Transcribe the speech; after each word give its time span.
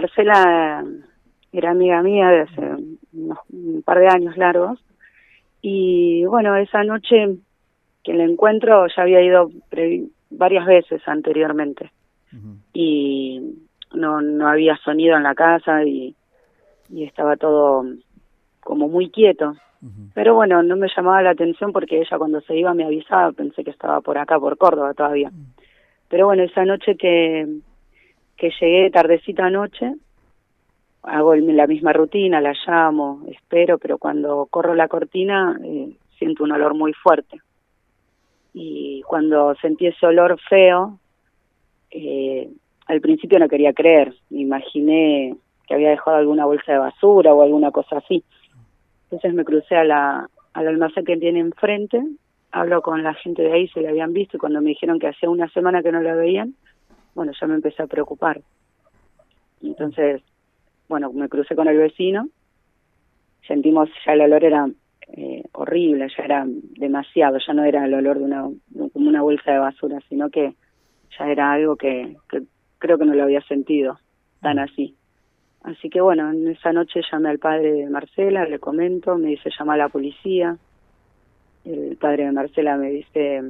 Marcela 0.00 0.84
era 1.52 1.70
amiga 1.70 2.02
mía 2.02 2.28
de 2.28 2.40
hace 2.42 2.60
un 3.12 3.82
par 3.84 3.98
de 3.98 4.06
años 4.06 4.36
largos. 4.36 4.78
Y 5.60 6.24
bueno, 6.26 6.54
esa 6.54 6.84
noche 6.84 7.36
que 8.04 8.14
la 8.14 8.22
encuentro 8.22 8.86
ya 8.86 9.02
había 9.02 9.20
ido 9.22 9.50
varias 10.30 10.66
veces 10.66 11.02
anteriormente. 11.06 11.90
Y 12.72 13.56
no, 13.92 14.20
no 14.20 14.48
había 14.48 14.76
sonido 14.76 15.16
en 15.16 15.24
la 15.24 15.34
casa 15.34 15.82
y, 15.82 16.14
y 16.90 17.02
estaba 17.02 17.36
todo 17.36 17.84
como 18.60 18.88
muy 18.88 19.10
quieto. 19.10 19.56
Pero 20.14 20.34
bueno, 20.34 20.62
no 20.62 20.76
me 20.76 20.88
llamaba 20.96 21.22
la 21.22 21.30
atención 21.30 21.72
porque 21.72 22.00
ella 22.00 22.18
cuando 22.18 22.40
se 22.42 22.56
iba 22.56 22.72
me 22.72 22.84
avisaba, 22.84 23.32
pensé 23.32 23.64
que 23.64 23.70
estaba 23.70 24.00
por 24.00 24.16
acá, 24.16 24.38
por 24.38 24.56
Córdoba 24.58 24.94
todavía. 24.94 25.32
Pero 26.08 26.26
bueno, 26.26 26.44
esa 26.44 26.64
noche 26.64 26.96
que, 26.96 27.46
que 28.38 28.50
llegué, 28.60 28.90
tardecita 28.90 29.46
anoche, 29.46 29.94
hago 31.02 31.34
la 31.34 31.66
misma 31.66 31.92
rutina, 31.92 32.40
la 32.40 32.54
llamo, 32.66 33.24
espero, 33.28 33.78
pero 33.78 33.98
cuando 33.98 34.46
corro 34.46 34.74
la 34.74 34.88
cortina 34.88 35.58
eh, 35.62 35.90
siento 36.18 36.44
un 36.44 36.52
olor 36.52 36.74
muy 36.74 36.92
fuerte. 36.92 37.40
Y 38.54 39.02
cuando 39.02 39.54
sentí 39.56 39.86
ese 39.86 40.06
olor 40.06 40.38
feo, 40.48 40.98
eh, 41.90 42.48
al 42.86 43.00
principio 43.00 43.38
no 43.38 43.48
quería 43.48 43.72
creer, 43.72 44.14
me 44.30 44.40
imaginé 44.40 45.36
que 45.66 45.74
había 45.74 45.90
dejado 45.90 46.16
alguna 46.16 46.46
bolsa 46.46 46.72
de 46.72 46.78
basura 46.78 47.34
o 47.34 47.42
alguna 47.42 47.70
cosa 47.70 47.98
así. 47.98 48.24
Entonces 49.04 49.34
me 49.34 49.44
crucé 49.44 49.76
a 49.76 49.84
la, 49.84 50.30
al 50.54 50.68
almacén 50.68 51.04
que 51.04 51.16
tiene 51.16 51.40
enfrente, 51.40 52.02
hablo 52.52 52.82
con 52.82 53.02
la 53.02 53.14
gente 53.14 53.42
de 53.42 53.52
ahí, 53.52 53.68
se 53.68 53.80
le 53.80 53.88
habían 53.88 54.12
visto 54.12 54.36
y 54.36 54.40
cuando 54.40 54.60
me 54.60 54.70
dijeron 54.70 54.98
que 54.98 55.08
hacía 55.08 55.28
una 55.28 55.48
semana 55.48 55.82
que 55.82 55.92
no 55.92 56.00
la 56.00 56.14
veían, 56.14 56.54
bueno, 57.18 57.32
ya 57.38 57.48
me 57.48 57.56
empecé 57.56 57.82
a 57.82 57.88
preocupar. 57.88 58.40
Entonces, 59.60 60.22
bueno, 60.88 61.12
me 61.12 61.28
crucé 61.28 61.56
con 61.56 61.66
el 61.66 61.76
vecino, 61.76 62.28
sentimos 63.44 63.90
ya 64.06 64.12
el 64.12 64.20
olor 64.20 64.44
era 64.44 64.68
eh, 65.08 65.42
horrible, 65.50 66.06
ya 66.16 66.22
era 66.22 66.44
demasiado, 66.46 67.38
ya 67.44 67.52
no 67.54 67.64
era 67.64 67.84
el 67.86 67.94
olor 67.94 68.20
de 68.20 68.24
una, 68.24 68.42
como 68.92 69.08
una 69.08 69.22
bolsa 69.22 69.50
de 69.50 69.58
basura, 69.58 69.98
sino 70.08 70.30
que 70.30 70.54
ya 71.18 71.28
era 71.28 71.50
algo 71.50 71.74
que, 71.74 72.16
que 72.30 72.42
creo 72.78 72.98
que 72.98 73.04
no 73.04 73.14
lo 73.14 73.24
había 73.24 73.42
sentido 73.42 73.98
tan 74.40 74.58
mm. 74.58 74.60
así. 74.60 74.94
Así 75.64 75.90
que 75.90 76.00
bueno, 76.00 76.30
en 76.30 76.46
esa 76.46 76.72
noche 76.72 77.00
llamé 77.10 77.30
al 77.30 77.40
padre 77.40 77.72
de 77.72 77.90
Marcela, 77.90 78.44
le 78.44 78.60
comento, 78.60 79.18
me 79.18 79.30
dice 79.30 79.50
llama 79.58 79.74
a 79.74 79.78
la 79.78 79.88
policía. 79.88 80.56
El 81.64 81.96
padre 81.96 82.26
de 82.26 82.32
Marcela 82.32 82.76
me 82.76 82.90
dice, 82.90 83.42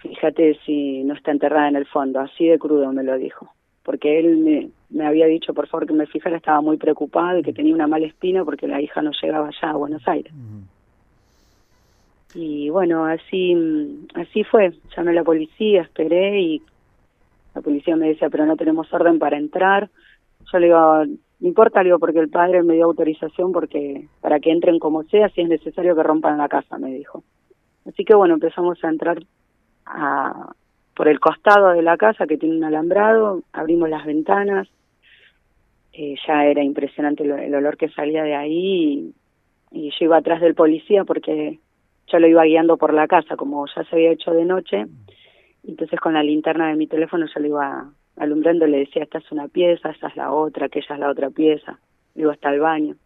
fíjate 0.00 0.58
si 0.64 1.04
no 1.04 1.14
está 1.14 1.30
enterrada 1.30 1.68
en 1.68 1.76
el 1.76 1.86
fondo, 1.86 2.20
así 2.20 2.46
de 2.46 2.58
crudo 2.58 2.92
me 2.92 3.04
lo 3.04 3.16
dijo. 3.16 3.52
Porque 3.82 4.18
él 4.18 4.38
me, 4.38 4.70
me 4.90 5.06
había 5.06 5.26
dicho, 5.26 5.54
por 5.54 5.66
favor, 5.68 5.86
que 5.86 5.94
me 5.94 6.06
fijara, 6.06 6.36
estaba 6.36 6.60
muy 6.60 6.76
preocupado 6.76 7.38
y 7.38 7.42
que 7.42 7.52
tenía 7.52 7.74
una 7.74 7.86
mala 7.86 8.06
espina 8.06 8.44
porque 8.44 8.66
la 8.66 8.80
hija 8.80 9.02
no 9.02 9.10
llegaba 9.20 9.48
allá 9.48 9.70
a 9.70 9.76
Buenos 9.76 10.06
Aires. 10.06 10.32
Y 12.34 12.70
bueno, 12.70 13.06
así, 13.06 13.56
así 14.14 14.44
fue. 14.44 14.72
Llamé 14.96 15.10
a 15.10 15.14
la 15.14 15.24
policía, 15.24 15.82
esperé 15.82 16.40
y 16.40 16.62
la 17.54 17.60
policía 17.60 17.96
me 17.96 18.08
decía, 18.08 18.28
pero 18.30 18.46
no 18.46 18.56
tenemos 18.56 18.92
orden 18.92 19.18
para 19.18 19.36
entrar. 19.36 19.90
Yo 20.52 20.58
le 20.58 20.66
digo, 20.66 21.04
no 21.40 21.48
importa, 21.48 21.82
le 21.82 21.88
digo, 21.88 21.98
porque 21.98 22.20
el 22.20 22.28
padre 22.28 22.62
me 22.62 22.74
dio 22.74 22.84
autorización 22.84 23.52
porque 23.52 24.06
para 24.20 24.38
que 24.40 24.50
entren 24.52 24.78
como 24.78 25.02
sea, 25.04 25.28
si 25.30 25.40
es 25.40 25.48
necesario 25.48 25.96
que 25.96 26.02
rompan 26.02 26.38
la 26.38 26.48
casa, 26.48 26.78
me 26.78 26.92
dijo. 26.92 27.24
Así 27.86 28.04
que 28.04 28.14
bueno, 28.14 28.34
empezamos 28.34 28.82
a 28.84 28.88
entrar 28.88 29.22
a, 29.90 30.52
por 30.94 31.08
el 31.08 31.20
costado 31.20 31.70
de 31.70 31.82
la 31.82 31.96
casa 31.96 32.26
que 32.26 32.36
tiene 32.36 32.56
un 32.56 32.64
alambrado, 32.64 33.42
abrimos 33.52 33.88
las 33.88 34.04
ventanas, 34.04 34.68
eh, 35.92 36.14
ya 36.26 36.44
era 36.46 36.62
impresionante 36.62 37.24
el, 37.24 37.54
olor 37.54 37.76
que 37.76 37.88
salía 37.88 38.22
de 38.22 38.34
ahí 38.34 39.12
y, 39.72 39.90
yo 39.90 40.04
iba 40.04 40.16
atrás 40.16 40.40
del 40.40 40.54
policía 40.54 41.04
porque 41.04 41.58
yo 42.08 42.18
lo 42.18 42.26
iba 42.26 42.44
guiando 42.44 42.76
por 42.76 42.92
la 42.92 43.06
casa, 43.06 43.36
como 43.36 43.66
ya 43.66 43.84
se 43.84 43.94
había 43.94 44.10
hecho 44.10 44.32
de 44.32 44.44
noche, 44.44 44.86
entonces 45.66 46.00
con 46.00 46.14
la 46.14 46.22
linterna 46.22 46.68
de 46.68 46.76
mi 46.76 46.86
teléfono 46.86 47.26
yo 47.26 47.40
lo 47.40 47.46
iba 47.46 47.92
alumbrando, 48.16 48.66
le 48.66 48.78
decía, 48.78 49.04
esta 49.04 49.18
es 49.18 49.30
una 49.30 49.48
pieza, 49.48 49.90
esta 49.90 50.08
es 50.08 50.16
la 50.16 50.32
otra, 50.32 50.66
aquella 50.66 50.94
es 50.94 51.00
la 51.00 51.10
otra 51.10 51.30
pieza, 51.30 51.78
digo, 52.14 52.30
hasta 52.30 52.52
el 52.52 52.60
baño. 52.60 52.96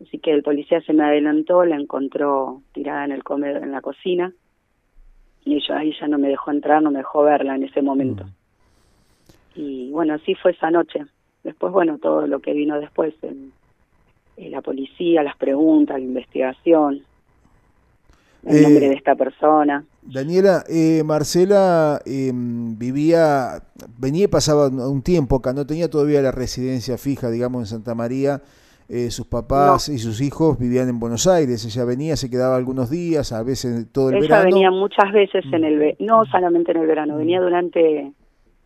Así 0.00 0.18
que 0.18 0.30
el 0.30 0.42
policía 0.42 0.80
se 0.82 0.92
me 0.92 1.04
adelantó, 1.04 1.64
la 1.64 1.76
encontró 1.76 2.62
tirada 2.72 3.04
en 3.04 3.12
el 3.12 3.24
comedor, 3.24 3.62
en 3.62 3.72
la 3.72 3.80
cocina, 3.80 4.32
y 5.46 5.62
ahí 5.72 5.94
ya 5.98 6.08
no 6.08 6.18
me 6.18 6.28
dejó 6.28 6.50
entrar, 6.50 6.82
no 6.82 6.90
me 6.90 6.98
dejó 6.98 7.22
verla 7.22 7.54
en 7.54 7.62
ese 7.62 7.80
momento. 7.80 8.24
Mm. 8.24 8.30
Y 9.60 9.90
bueno, 9.92 10.14
así 10.14 10.34
fue 10.34 10.50
esa 10.50 10.70
noche. 10.70 11.06
Después, 11.44 11.72
bueno, 11.72 11.98
todo 11.98 12.26
lo 12.26 12.40
que 12.40 12.52
vino 12.52 12.78
después, 12.80 13.14
en, 13.22 13.52
la 14.36 14.60
policía, 14.60 15.22
las 15.22 15.36
preguntas, 15.36 15.98
la 15.98 16.04
investigación, 16.04 17.02
el 18.44 18.62
nombre 18.62 18.86
eh, 18.86 18.88
de 18.90 18.94
esta 18.96 19.14
persona. 19.14 19.84
Daniela, 20.02 20.64
eh, 20.68 21.02
Marcela 21.04 22.00
em, 22.04 22.76
vivía, 22.76 23.62
venía 23.98 24.24
y 24.24 24.28
pasaba 24.28 24.68
un 24.68 25.02
tiempo 25.02 25.36
acá, 25.36 25.52
no 25.52 25.64
tenía 25.64 25.88
todavía 25.88 26.20
la 26.20 26.32
residencia 26.32 26.98
fija, 26.98 27.30
digamos, 27.30 27.62
en 27.62 27.66
Santa 27.66 27.94
María. 27.94 28.42
Eh, 28.88 29.10
sus 29.10 29.26
papás 29.26 29.88
y 29.88 29.98
sus 29.98 30.20
hijos 30.20 30.58
vivían 30.58 30.88
en 30.88 31.00
Buenos 31.00 31.26
Aires. 31.26 31.64
Ella 31.64 31.84
venía, 31.84 32.16
se 32.16 32.30
quedaba 32.30 32.56
algunos 32.56 32.90
días, 32.90 33.32
a 33.32 33.42
veces 33.42 33.90
todo 33.92 34.10
el 34.10 34.20
verano. 34.20 34.42
Ella 34.42 34.44
venía 34.44 34.70
muchas 34.70 35.12
veces 35.12 35.44
en 35.52 35.64
el, 35.64 35.96
no 35.98 36.24
solamente 36.26 36.70
en 36.70 36.78
el 36.78 36.86
verano, 36.86 37.16
venía 37.16 37.40
durante 37.40 38.12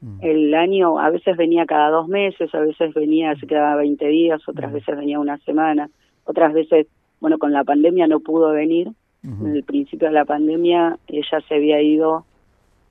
mm. 0.01 0.19
el 0.21 0.55
año, 0.55 0.99
a 0.99 1.09
veces 1.11 1.37
venía 1.37 1.65
cada 1.65 1.91
dos 1.91 2.09
meses, 2.09 2.55
a 2.55 2.61
veces 2.61 2.93
venía, 2.93 3.35
se 3.37 3.47
quedaba 3.47 3.77
20 3.77 4.07
días, 4.09 4.41
otras 4.47 4.73
veces 4.73 4.97
venía 4.97 5.19
una 5.19 5.39
semana, 5.39 5.89
otras 6.25 6.53
veces, 6.53 6.87
bueno, 7.21 7.39
con 7.39 7.53
la 7.53 7.65
pandemia 7.65 8.07
no 8.07 8.21
pudo 8.21 8.51
venir 8.51 8.93
en 9.23 9.55
el 9.55 9.65
principio 9.65 10.09
de 10.09 10.15
la 10.15 10.25
pandemia 10.25 10.99
ella 11.07 11.41
se 11.47 11.55
había 11.55 11.83
ido 11.83 12.25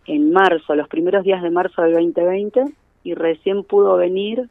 en 0.05 0.31
marzo, 0.31 0.75
los 0.75 0.87
primeros 0.87 1.23
días 1.23 1.41
de 1.41 1.49
marzo 1.49 1.81
del 1.81 1.93
2020, 1.93 2.65
y 3.03 3.13
recién 3.15 3.63
pudo 3.63 3.97
venir 3.97 4.49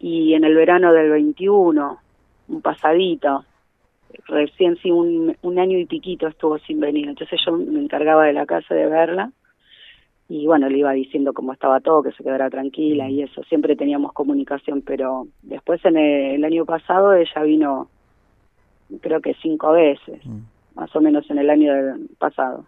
y 0.00 0.34
en 0.34 0.44
el 0.44 0.54
verano 0.54 0.92
del 0.92 1.10
21, 1.10 1.98
un 2.48 2.62
pasadito, 2.62 3.44
recién 4.26 4.76
sí 4.76 4.90
un, 4.90 5.36
un 5.42 5.58
año 5.58 5.78
y 5.78 5.86
piquito 5.86 6.28
estuvo 6.28 6.58
sin 6.58 6.80
venir, 6.80 7.08
entonces 7.08 7.40
yo 7.44 7.52
me 7.52 7.80
encargaba 7.80 8.24
de 8.24 8.32
la 8.32 8.46
casa 8.46 8.74
de 8.74 8.86
verla 8.86 9.32
y 10.28 10.46
bueno, 10.46 10.68
le 10.68 10.78
iba 10.78 10.92
diciendo 10.92 11.32
cómo 11.32 11.54
estaba 11.54 11.80
todo, 11.80 12.02
que 12.02 12.12
se 12.12 12.22
quedara 12.22 12.50
tranquila 12.50 13.08
y 13.08 13.22
eso, 13.22 13.42
siempre 13.44 13.76
teníamos 13.76 14.12
comunicación, 14.12 14.82
pero 14.82 15.26
después 15.42 15.82
en 15.84 15.96
el 15.96 16.44
año 16.44 16.66
pasado 16.66 17.14
ella 17.14 17.42
vino 17.42 17.88
creo 19.00 19.20
que 19.20 19.34
cinco 19.34 19.72
veces, 19.72 20.24
mm. 20.24 20.38
más 20.74 20.94
o 20.94 21.00
menos 21.00 21.28
en 21.30 21.38
el 21.38 21.50
año 21.50 21.72
pasado. 22.18 22.64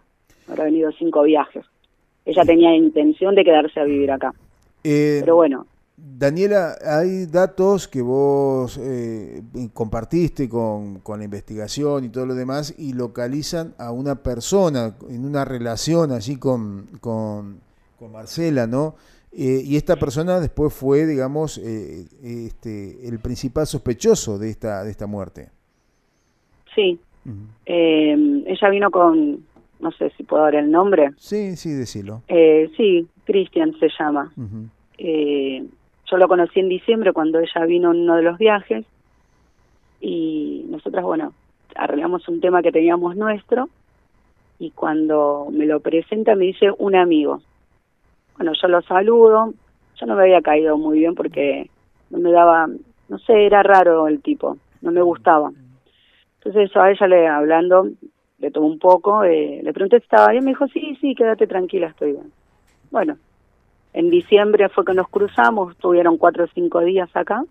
Habrá 0.47 0.65
venido 0.65 0.91
cinco 0.91 1.23
viajes. 1.23 1.65
Ella 2.25 2.43
tenía 2.43 2.75
intención 2.75 3.35
de 3.35 3.43
quedarse 3.43 3.79
a 3.79 3.83
vivir 3.83 4.11
acá. 4.11 4.33
Eh, 4.83 5.19
Pero 5.21 5.35
bueno. 5.35 5.65
Daniela, 6.03 6.75
hay 6.83 7.25
datos 7.25 7.87
que 7.87 8.01
vos 8.01 8.79
eh, 8.81 9.41
compartiste 9.73 10.49
con, 10.49 10.99
con, 10.99 11.19
la 11.19 11.25
investigación 11.25 12.05
y 12.05 12.09
todo 12.09 12.25
lo 12.25 12.35
demás 12.35 12.73
y 12.77 12.93
localizan 12.93 13.73
a 13.77 13.91
una 13.91 14.15
persona 14.23 14.95
en 15.09 15.25
una 15.25 15.45
relación 15.45 16.11
así 16.11 16.37
con, 16.37 16.87
con, 17.01 17.59
con 17.99 18.11
Marcela, 18.11 18.67
¿no? 18.67 18.95
Eh, 19.31 19.61
y 19.63 19.77
esta 19.77 19.95
persona 19.95 20.39
después 20.39 20.73
fue, 20.73 21.05
digamos, 21.05 21.57
este, 21.57 23.07
el 23.07 23.19
principal 23.19 23.67
sospechoso 23.67 24.37
de 24.37 24.49
esta, 24.49 24.83
de 24.83 24.91
esta 24.91 25.07
muerte. 25.07 25.49
Sí. 26.75 26.99
eh, 27.65 28.43
ella 28.47 28.69
vino 28.69 28.91
con, 28.91 29.43
no 29.79 29.91
sé 29.91 30.11
si 30.17 30.23
puedo 30.23 30.43
dar 30.43 30.55
el 30.55 30.71
nombre. 30.71 31.11
Sí, 31.17 31.55
sí, 31.55 31.71
decilo. 31.71 32.23
Eh, 32.27 32.71
sí, 32.77 33.07
Cristian 33.25 33.73
se 33.79 33.87
llama. 33.99 34.31
eh, 34.97 35.65
yo 36.11 36.17
lo 36.17 36.27
conocí 36.27 36.59
en 36.59 36.67
diciembre 36.67 37.13
cuando 37.13 37.39
ella 37.39 37.65
vino 37.65 37.91
en 37.91 38.01
uno 38.01 38.17
de 38.17 38.23
los 38.23 38.37
viajes 38.37 38.85
y 40.01 40.65
nosotras, 40.67 41.05
bueno, 41.05 41.33
arreglamos 41.75 42.27
un 42.27 42.41
tema 42.41 42.61
que 42.61 42.71
teníamos 42.71 43.15
nuestro 43.15 43.69
y 44.59 44.71
cuando 44.71 45.47
me 45.51 45.65
lo 45.65 45.79
presenta 45.79 46.35
me 46.35 46.45
dice 46.45 46.69
un 46.77 46.95
amigo. 46.95 47.41
Bueno, 48.35 48.51
yo 48.61 48.67
lo 48.67 48.81
saludo, 48.81 49.53
yo 49.95 50.05
no 50.05 50.15
me 50.15 50.23
había 50.23 50.41
caído 50.41 50.77
muy 50.77 50.99
bien 50.99 51.15
porque 51.15 51.69
no 52.09 52.19
me 52.19 52.31
daba, 52.31 52.67
no 53.07 53.17
sé, 53.19 53.45
era 53.45 53.63
raro 53.63 54.07
el 54.07 54.21
tipo, 54.21 54.57
no 54.81 54.91
me 54.91 55.01
gustaba. 55.01 55.51
Entonces 56.39 56.75
a 56.75 56.91
ella 56.91 57.07
le 57.07 57.27
hablando, 57.27 57.87
le 58.39 58.51
tomó 58.51 58.67
un 58.67 58.79
poco, 58.79 59.23
eh, 59.23 59.61
le 59.63 59.73
pregunté 59.73 59.99
si 59.99 60.03
estaba 60.03 60.31
bien, 60.31 60.43
me 60.43 60.51
dijo, 60.51 60.67
sí, 60.67 60.97
sí, 60.99 61.15
quédate 61.15 61.47
tranquila, 61.47 61.87
estoy 61.87 62.13
bien. 62.13 62.31
Bueno, 62.89 63.17
en 63.93 64.09
diciembre 64.09 64.69
fue 64.69 64.85
que 64.85 64.93
nos 64.93 65.09
cruzamos, 65.09 65.71
estuvieron 65.71 66.17
cuatro 66.17 66.45
o 66.45 66.47
cinco 66.53 66.79
días 66.81 67.09
acá, 67.13 67.43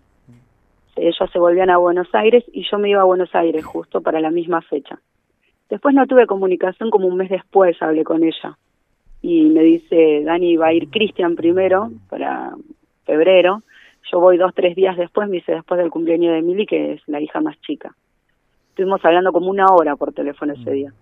ellos 0.97 1.31
se 1.33 1.39
volvían 1.39 1.71
a 1.71 1.79
Buenos 1.79 2.09
Aires 2.15 2.45
y 2.53 2.65
yo 2.71 2.79
me 2.79 2.91
iba 2.91 3.01
a 3.01 3.05
Buenos 3.05 3.35
Aires 3.35 3.65
justo 3.65 4.01
para 4.01 4.21
la 4.21 4.31
misma 4.31 4.61
fecha. 4.61 4.99
Después 5.69 5.95
no 5.95 6.07
tuve 6.07 6.27
comunicación, 6.27 6.91
como 6.91 7.07
un 7.07 7.17
mes 7.17 7.31
después 7.31 7.81
hablé 7.81 8.05
con 8.05 8.23
ella 8.25 8.59
y 9.23 9.45
me 9.51 9.63
dice, 9.63 10.23
Dani, 10.25 10.57
va 10.57 10.69
a 10.69 10.73
ir 10.73 10.91
Cristian 10.91 11.37
primero 11.37 11.91
para 12.09 12.55
febrero, 13.05 13.63
Yo 14.11 14.19
voy 14.19 14.39
dos, 14.39 14.53
tres 14.55 14.75
días 14.75 14.97
después, 14.97 15.29
me 15.29 15.37
dice 15.37 15.53
después 15.53 15.79
del 15.79 15.91
cumpleaños 15.91 16.35
de 16.35 16.43
Mili, 16.43 16.67
que 16.67 16.95
es 16.95 17.03
la 17.07 17.21
hija 17.21 17.41
más 17.41 17.61
chica. 17.61 17.95
Estuvimos 18.71 19.05
hablando 19.05 19.33
como 19.33 19.51
una 19.51 19.67
hora 19.67 19.95
por 19.97 20.13
teléfono 20.13 20.55
ese 20.55 20.71
día. 20.71 20.93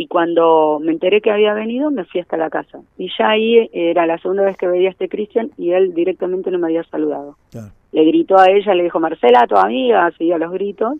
Y 0.00 0.06
cuando 0.06 0.80
me 0.82 0.92
enteré 0.92 1.20
que 1.20 1.30
había 1.30 1.52
venido, 1.52 1.90
me 1.90 2.06
fui 2.06 2.22
hasta 2.22 2.38
la 2.38 2.48
casa. 2.48 2.80
Y 2.96 3.10
ya 3.18 3.28
ahí 3.28 3.68
era 3.70 4.06
la 4.06 4.16
segunda 4.16 4.44
vez 4.44 4.56
que 4.56 4.66
veía 4.66 4.88
a 4.88 4.92
este 4.92 5.10
Cristian 5.10 5.50
y 5.58 5.72
él 5.72 5.92
directamente 5.92 6.50
no 6.50 6.58
me 6.58 6.68
había 6.68 6.84
saludado. 6.84 7.36
Le 7.92 8.04
gritó 8.06 8.38
a 8.38 8.46
ella, 8.46 8.74
le 8.74 8.84
dijo, 8.84 8.98
Marcela, 8.98 9.46
tu 9.46 9.56
amiga, 9.56 10.10
seguía 10.16 10.38
los 10.38 10.52
gritos. 10.52 10.94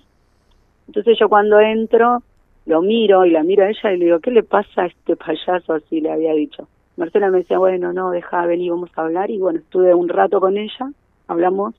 Entonces 0.87 1.17
yo 1.19 1.31
cuando 1.31 1.59
entro, 1.61 2.23
lo 2.67 2.83
miro 2.83 3.25
y 3.25 3.31
la 3.31 3.43
miro 3.43 3.65
a 3.65 3.71
ella 3.71 3.91
y 3.91 3.97
le 3.97 4.05
digo, 4.05 4.21
¿qué 4.21 4.33
le 4.33 4.43
pasa 4.43 4.83
a 4.83 4.87
este 4.89 5.17
payaso? 5.17 5.73
Así 5.73 6.03
le 6.03 6.13
había 6.13 6.35
dicho. 6.35 6.69
Marcela 6.99 7.31
me 7.31 7.39
decía, 7.39 7.57
bueno, 7.57 7.95
no, 7.95 8.11
deja 8.11 8.45
venir, 8.45 8.71
vamos 8.71 8.91
a 8.97 9.01
hablar. 9.01 9.31
Y 9.31 9.39
bueno, 9.39 9.61
estuve 9.61 9.95
un 9.95 10.11
rato 10.11 10.41
con 10.41 10.59
ella, 10.59 10.91
hablamos. 11.27 11.75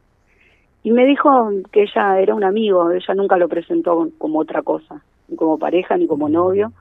Y 0.82 0.90
me 0.90 1.06
dijo 1.06 1.52
que 1.72 1.84
ella 1.84 2.20
era 2.20 2.34
un 2.34 2.44
amigo, 2.44 2.90
ella 2.90 3.14
nunca 3.14 3.38
lo 3.38 3.48
presentó 3.48 4.10
como 4.18 4.40
otra 4.40 4.64
cosa, 4.64 5.04
ni 5.28 5.36
como 5.36 5.60
pareja, 5.60 5.98
ni 5.98 6.08
como 6.08 6.28
novio. 6.28 6.72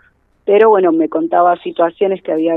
Pero 0.45 0.71
bueno, 0.71 0.93
me 0.93 1.09
contaba 1.09 1.57
situaciones 1.59 2.23
que 2.23 2.33
había 2.33 2.57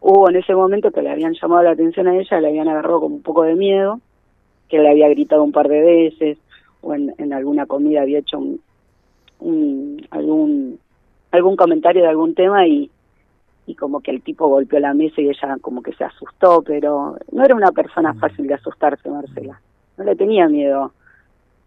hubo 0.00 0.28
en 0.28 0.36
ese 0.36 0.54
momento 0.54 0.90
que 0.90 1.00
le 1.00 1.10
habían 1.10 1.32
llamado 1.32 1.62
la 1.62 1.70
atención 1.70 2.06
a 2.08 2.16
ella, 2.16 2.40
le 2.40 2.48
habían 2.48 2.68
agarrado 2.68 3.00
como 3.00 3.16
un 3.16 3.22
poco 3.22 3.42
de 3.42 3.54
miedo, 3.54 4.00
que 4.68 4.78
le 4.78 4.90
había 4.90 5.08
gritado 5.08 5.42
un 5.42 5.52
par 5.52 5.68
de 5.68 5.80
veces, 5.80 6.38
o 6.82 6.94
en, 6.94 7.14
en 7.16 7.32
alguna 7.32 7.64
comida 7.64 8.02
había 8.02 8.18
hecho 8.18 8.38
un, 8.38 10.06
algún 10.10 10.78
algún 11.30 11.56
comentario 11.56 12.02
de 12.02 12.08
algún 12.08 12.34
tema 12.34 12.66
y, 12.66 12.90
y 13.66 13.74
como 13.74 14.00
que 14.00 14.10
el 14.10 14.22
tipo 14.22 14.46
golpeó 14.46 14.78
la 14.78 14.94
mesa 14.94 15.20
y 15.20 15.28
ella 15.28 15.56
como 15.60 15.82
que 15.82 15.92
se 15.94 16.04
asustó, 16.04 16.62
pero 16.62 17.16
no 17.32 17.44
era 17.44 17.54
una 17.54 17.72
persona 17.72 18.12
mm. 18.12 18.18
fácil 18.18 18.46
de 18.46 18.54
asustarse, 18.54 19.08
Marcela. 19.08 19.60
No 19.96 20.04
le 20.04 20.16
tenía 20.16 20.48
miedo 20.48 20.92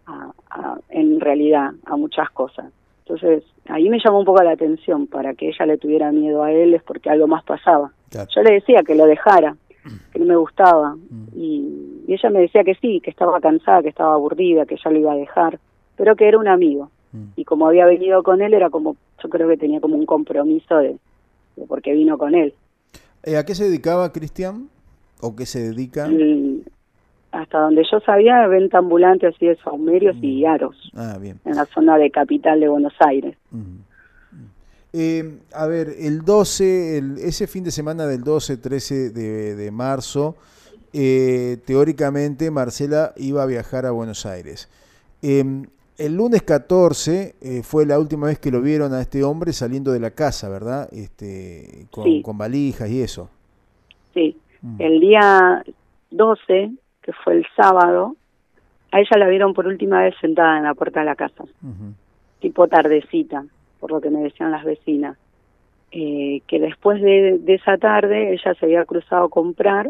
a, 0.06 0.78
en 0.88 1.20
realidad 1.20 1.72
a 1.84 1.96
muchas 1.96 2.30
cosas. 2.30 2.72
Entonces, 3.08 3.42
ahí 3.66 3.88
me 3.88 3.98
llamó 4.04 4.18
un 4.18 4.26
poco 4.26 4.42
la 4.42 4.52
atención, 4.52 5.06
para 5.06 5.32
que 5.34 5.48
ella 5.48 5.64
le 5.64 5.78
tuviera 5.78 6.12
miedo 6.12 6.42
a 6.42 6.52
él 6.52 6.74
es 6.74 6.82
porque 6.82 7.08
algo 7.08 7.26
más 7.26 7.42
pasaba. 7.42 7.90
Yo 8.12 8.42
le 8.42 8.54
decía 8.54 8.82
que 8.86 8.94
lo 8.94 9.06
dejara, 9.06 9.56
que 10.12 10.18
no 10.18 10.26
me 10.26 10.36
gustaba, 10.36 10.94
mm. 10.94 11.28
y, 11.34 12.04
y 12.06 12.14
ella 12.14 12.28
me 12.30 12.40
decía 12.40 12.64
que 12.64 12.74
sí, 12.74 13.00
que 13.00 13.10
estaba 13.10 13.40
cansada, 13.40 13.82
que 13.82 13.88
estaba 13.88 14.12
aburrida, 14.12 14.66
que 14.66 14.76
ya 14.82 14.90
lo 14.90 14.98
iba 14.98 15.12
a 15.12 15.16
dejar, 15.16 15.58
pero 15.96 16.16
que 16.16 16.28
era 16.28 16.38
un 16.38 16.48
amigo. 16.48 16.90
Mm. 17.12 17.24
Y 17.36 17.44
como 17.44 17.66
había 17.66 17.86
venido 17.86 18.22
con 18.22 18.42
él, 18.42 18.52
era 18.52 18.68
como, 18.68 18.96
yo 19.22 19.28
creo 19.30 19.48
que 19.48 19.56
tenía 19.56 19.80
como 19.80 19.96
un 19.96 20.04
compromiso 20.04 20.76
de, 20.76 20.98
porque 21.66 21.92
vino 21.92 22.18
con 22.18 22.34
él. 22.34 22.52
Eh, 23.22 23.38
¿A 23.38 23.44
qué 23.46 23.54
se 23.54 23.64
dedicaba 23.64 24.12
Cristian? 24.12 24.68
¿O 25.20 25.34
qué 25.34 25.46
se 25.46 25.60
dedica? 25.60 26.08
Hasta 27.32 27.60
donde 27.60 27.84
yo 27.90 28.00
sabía, 28.00 28.46
venta 28.46 28.78
ambulante 28.78 29.26
así 29.26 29.46
de 29.46 29.56
saumerios 29.56 30.16
y 30.22 30.44
mm. 30.44 30.46
aros. 30.46 30.90
Ah, 30.94 31.18
bien. 31.20 31.40
En 31.44 31.56
la 31.56 31.66
zona 31.66 31.98
de 31.98 32.10
capital 32.10 32.60
de 32.60 32.68
Buenos 32.68 32.94
Aires. 33.00 33.36
Eh, 34.92 35.38
a 35.52 35.66
ver, 35.66 35.88
el 35.98 36.24
12, 36.24 36.98
el, 36.98 37.18
ese 37.18 37.46
fin 37.46 37.64
de 37.64 37.70
semana 37.70 38.06
del 38.06 38.24
12, 38.24 38.56
13 38.56 39.10
de, 39.10 39.54
de 39.54 39.70
marzo, 39.70 40.36
eh, 40.92 41.58
teóricamente 41.66 42.50
Marcela 42.50 43.12
iba 43.16 43.42
a 43.42 43.46
viajar 43.46 43.84
a 43.84 43.90
Buenos 43.90 44.24
Aires. 44.24 44.68
Em, 45.20 45.66
el 45.98 46.14
lunes 46.14 46.42
14 46.42 47.34
eh, 47.40 47.62
fue 47.62 47.84
la 47.84 47.98
última 47.98 48.28
vez 48.28 48.38
que 48.38 48.50
lo 48.50 48.62
vieron 48.62 48.94
a 48.94 49.00
este 49.00 49.24
hombre 49.24 49.52
saliendo 49.52 49.92
de 49.92 50.00
la 50.00 50.12
casa, 50.12 50.48
¿verdad? 50.48 50.88
Este, 50.92 51.86
con, 51.90 52.38
valijas 52.38 52.88
y 52.88 53.02
eso. 53.02 53.28
Sí, 54.14 54.36
mm. 54.62 54.76
el 54.80 55.00
día 55.00 55.64
12, 56.10 56.72
que 57.08 57.12
fue 57.24 57.38
el 57.38 57.46
sábado, 57.56 58.16
a 58.92 59.00
ella 59.00 59.16
la 59.16 59.28
vieron 59.28 59.54
por 59.54 59.66
última 59.66 60.02
vez 60.02 60.14
sentada 60.20 60.58
en 60.58 60.64
la 60.64 60.74
puerta 60.74 61.00
de 61.00 61.06
la 61.06 61.16
casa, 61.16 61.44
tipo 62.40 62.68
tardecita, 62.68 63.44
por 63.80 63.92
lo 63.92 64.00
que 64.00 64.10
me 64.10 64.20
decían 64.20 64.50
las 64.50 64.64
vecinas. 64.64 65.16
Eh, 65.90 66.42
que 66.46 66.60
después 66.60 67.00
de, 67.00 67.38
de 67.38 67.54
esa 67.54 67.78
tarde 67.78 68.34
ella 68.34 68.52
se 68.52 68.66
había 68.66 68.84
cruzado 68.84 69.24
a 69.24 69.30
comprar, 69.30 69.88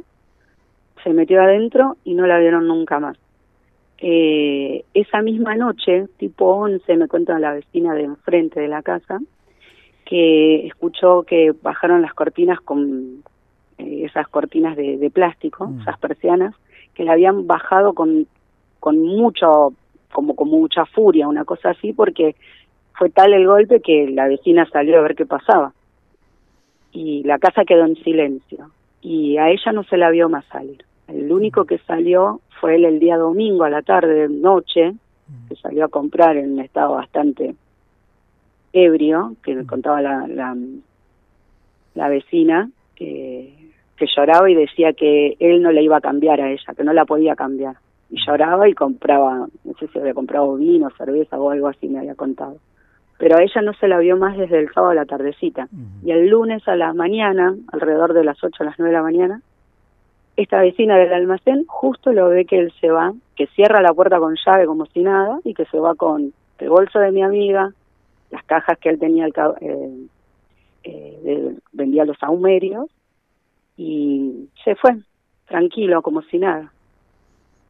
se 1.02 1.12
metió 1.12 1.42
adentro 1.42 1.96
y 2.04 2.14
no 2.14 2.24
la 2.28 2.38
vieron 2.38 2.68
nunca 2.68 3.00
más 3.00 3.18
eh, 4.00 4.84
esa 4.94 5.22
misma 5.22 5.56
noche, 5.56 6.06
tipo 6.18 6.46
11, 6.54 6.96
me 6.96 7.08
cuenta 7.08 7.38
la 7.38 7.52
vecina 7.52 7.94
de 7.94 8.04
enfrente 8.04 8.60
de 8.60 8.68
la 8.68 8.82
casa, 8.82 9.18
que 10.04 10.66
escuchó 10.66 11.24
que 11.24 11.52
bajaron 11.62 12.02
las 12.02 12.14
cortinas 12.14 12.60
con 12.60 13.24
eh, 13.76 14.04
esas 14.04 14.28
cortinas 14.28 14.76
de, 14.76 15.10
plástico, 15.12 15.66
mm. 15.66 15.80
esas 15.80 15.98
persianas, 15.98 16.54
que 16.98 17.04
la 17.04 17.12
habían 17.12 17.46
bajado 17.46 17.92
con, 17.92 18.26
con 18.80 18.98
mucho, 18.98 19.72
como 20.10 20.34
con 20.34 20.48
mucha 20.48 20.84
furia, 20.84 21.28
una 21.28 21.44
cosa 21.44 21.70
así, 21.70 21.92
porque 21.92 22.34
fue 22.94 23.08
tal 23.08 23.32
el 23.34 23.46
golpe 23.46 23.80
que 23.80 24.10
la 24.10 24.26
vecina 24.26 24.68
salió 24.68 24.98
a 24.98 25.02
ver 25.02 25.14
qué 25.14 25.24
pasaba. 25.24 25.72
Y 26.90 27.22
la 27.22 27.38
casa 27.38 27.64
quedó 27.64 27.84
en 27.84 27.94
silencio. 28.02 28.72
Y 29.00 29.36
a 29.36 29.48
ella 29.48 29.70
no 29.70 29.84
se 29.84 29.96
la 29.96 30.10
vio 30.10 30.28
más 30.28 30.44
salir. 30.46 30.84
El 31.06 31.30
único 31.30 31.66
que 31.66 31.78
salió 31.78 32.40
fue 32.60 32.74
él 32.74 32.84
el 32.84 32.98
día 32.98 33.16
domingo 33.16 33.62
a 33.62 33.70
la 33.70 33.82
tarde, 33.82 34.28
noche, 34.28 34.94
que 35.48 35.54
salió 35.54 35.84
a 35.84 35.88
comprar 35.88 36.36
en 36.36 36.54
un 36.54 36.58
estado 36.58 36.94
bastante 36.94 37.54
ebrio, 38.72 39.36
que 39.44 39.54
me 39.54 39.66
contaba 39.66 40.02
la, 40.02 40.26
la, 41.94 42.08
vecina, 42.08 42.68
que 43.98 44.06
lloraba 44.06 44.48
y 44.50 44.54
decía 44.54 44.92
que 44.92 45.36
él 45.40 45.62
no 45.62 45.72
le 45.72 45.82
iba 45.82 45.96
a 45.96 46.00
cambiar 46.00 46.40
a 46.40 46.50
ella, 46.50 46.74
que 46.76 46.84
no 46.84 46.92
la 46.92 47.04
podía 47.04 47.34
cambiar. 47.34 47.76
Y 48.10 48.16
lloraba 48.24 48.68
y 48.68 48.74
compraba, 48.74 49.46
no 49.64 49.72
sé 49.78 49.88
si 49.88 49.98
había 49.98 50.14
comprado 50.14 50.54
vino, 50.54 50.88
cerveza 50.96 51.38
o 51.38 51.50
algo 51.50 51.68
así, 51.68 51.88
me 51.88 51.98
había 51.98 52.14
contado. 52.14 52.56
Pero 53.18 53.36
a 53.36 53.42
ella 53.42 53.60
no 53.62 53.74
se 53.74 53.88
la 53.88 53.98
vio 53.98 54.16
más 54.16 54.38
desde 54.38 54.60
el 54.60 54.72
sábado 54.72 54.92
a 54.92 54.94
la 54.94 55.04
tardecita. 55.04 55.68
Y 56.04 56.12
el 56.12 56.28
lunes 56.28 56.66
a 56.68 56.76
la 56.76 56.94
mañana, 56.94 57.54
alrededor 57.72 58.14
de 58.14 58.24
las 58.24 58.42
8 58.42 58.62
a 58.62 58.66
las 58.66 58.78
9 58.78 58.90
de 58.90 58.96
la 58.96 59.02
mañana, 59.02 59.42
esta 60.36 60.60
vecina 60.60 60.96
del 60.96 61.12
almacén 61.12 61.64
justo 61.66 62.12
lo 62.12 62.28
ve 62.28 62.44
que 62.44 62.60
él 62.60 62.72
se 62.80 62.90
va, 62.90 63.12
que 63.34 63.48
cierra 63.48 63.82
la 63.82 63.92
puerta 63.92 64.20
con 64.20 64.36
llave 64.46 64.66
como 64.66 64.86
si 64.86 65.02
nada 65.02 65.40
y 65.42 65.52
que 65.52 65.64
se 65.64 65.80
va 65.80 65.96
con 65.96 66.32
el 66.58 66.68
bolso 66.68 67.00
de 67.00 67.10
mi 67.10 67.22
amiga, 67.22 67.72
las 68.30 68.44
cajas 68.44 68.78
que 68.78 68.88
él 68.88 69.00
tenía, 69.00 69.26
eh, 69.26 70.06
eh, 70.84 71.56
vendía 71.72 72.04
los 72.04 72.18
saumerios 72.18 72.88
y 73.78 74.50
se 74.64 74.74
fue, 74.74 74.96
tranquilo, 75.46 76.02
como 76.02 76.20
si 76.22 76.38
nada. 76.38 76.72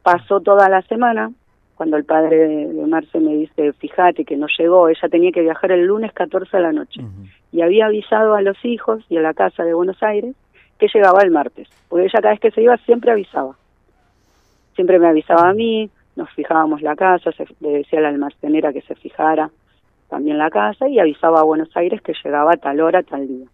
Pasó 0.03 0.41
toda 0.41 0.67
la 0.67 0.81
semana, 0.81 1.31
cuando 1.75 1.95
el 1.95 2.03
padre 2.03 2.35
de 2.67 2.87
Marce 2.87 3.19
me 3.19 3.35
dice, 3.35 3.71
fíjate 3.73 4.25
que 4.25 4.35
no 4.35 4.47
llegó, 4.57 4.89
ella 4.89 5.07
tenía 5.09 5.31
que 5.31 5.41
viajar 5.41 5.71
el 5.71 5.85
lunes 5.85 6.11
14 6.11 6.57
de 6.57 6.63
la 6.63 6.73
noche 6.73 7.01
y 7.53 7.61
había 7.61 7.85
avisado 7.85 8.33
a 8.35 8.41
los 8.41 8.57
hijos 8.65 9.05
y 9.07 9.17
a 9.17 9.21
la 9.21 9.33
casa 9.33 9.63
de 9.63 9.73
Buenos 9.73 10.01
Aires 10.03 10.35
que 10.77 10.87
llegaba 10.93 11.21
el 11.21 11.31
martes, 11.31 11.69
porque 11.87 12.05
ella 12.05 12.19
cada 12.21 12.31
vez 12.31 12.39
que 12.39 12.51
se 12.51 12.63
iba 12.63 12.75
siempre 12.77 13.11
avisaba. 13.11 13.55
Siempre 14.75 14.97
me 14.97 15.07
avisaba 15.07 15.49
a 15.49 15.53
mí, 15.53 15.89
nos 16.15 16.29
fijábamos 16.31 16.81
la 16.81 16.95
casa, 16.95 17.31
se, 17.31 17.45
le 17.59 17.69
decía 17.69 17.99
a 17.99 18.01
la 18.01 18.09
almacenera 18.09 18.73
que 18.73 18.81
se 18.81 18.95
fijara 18.95 19.49
también 20.09 20.37
la 20.37 20.49
casa 20.49 20.87
y 20.89 20.99
avisaba 20.99 21.41
a 21.41 21.43
Buenos 21.43 21.69
Aires 21.77 22.01
que 22.01 22.13
llegaba 22.23 22.53
a 22.53 22.57
tal 22.57 22.81
hora, 22.81 23.03
tal 23.03 23.27
día. 23.27 23.47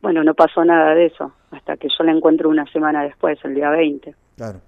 Bueno, 0.00 0.22
no 0.22 0.34
pasó 0.34 0.64
nada 0.64 0.94
de 0.94 1.06
eso, 1.06 1.32
hasta 1.50 1.76
que 1.76 1.88
yo 1.88 2.04
la 2.04 2.12
encuentro 2.12 2.48
una 2.48 2.66
semana 2.72 3.02
después, 3.02 3.38
el 3.44 3.54
día 3.54 3.70
20. 3.70 4.14
Claro. 4.36 4.60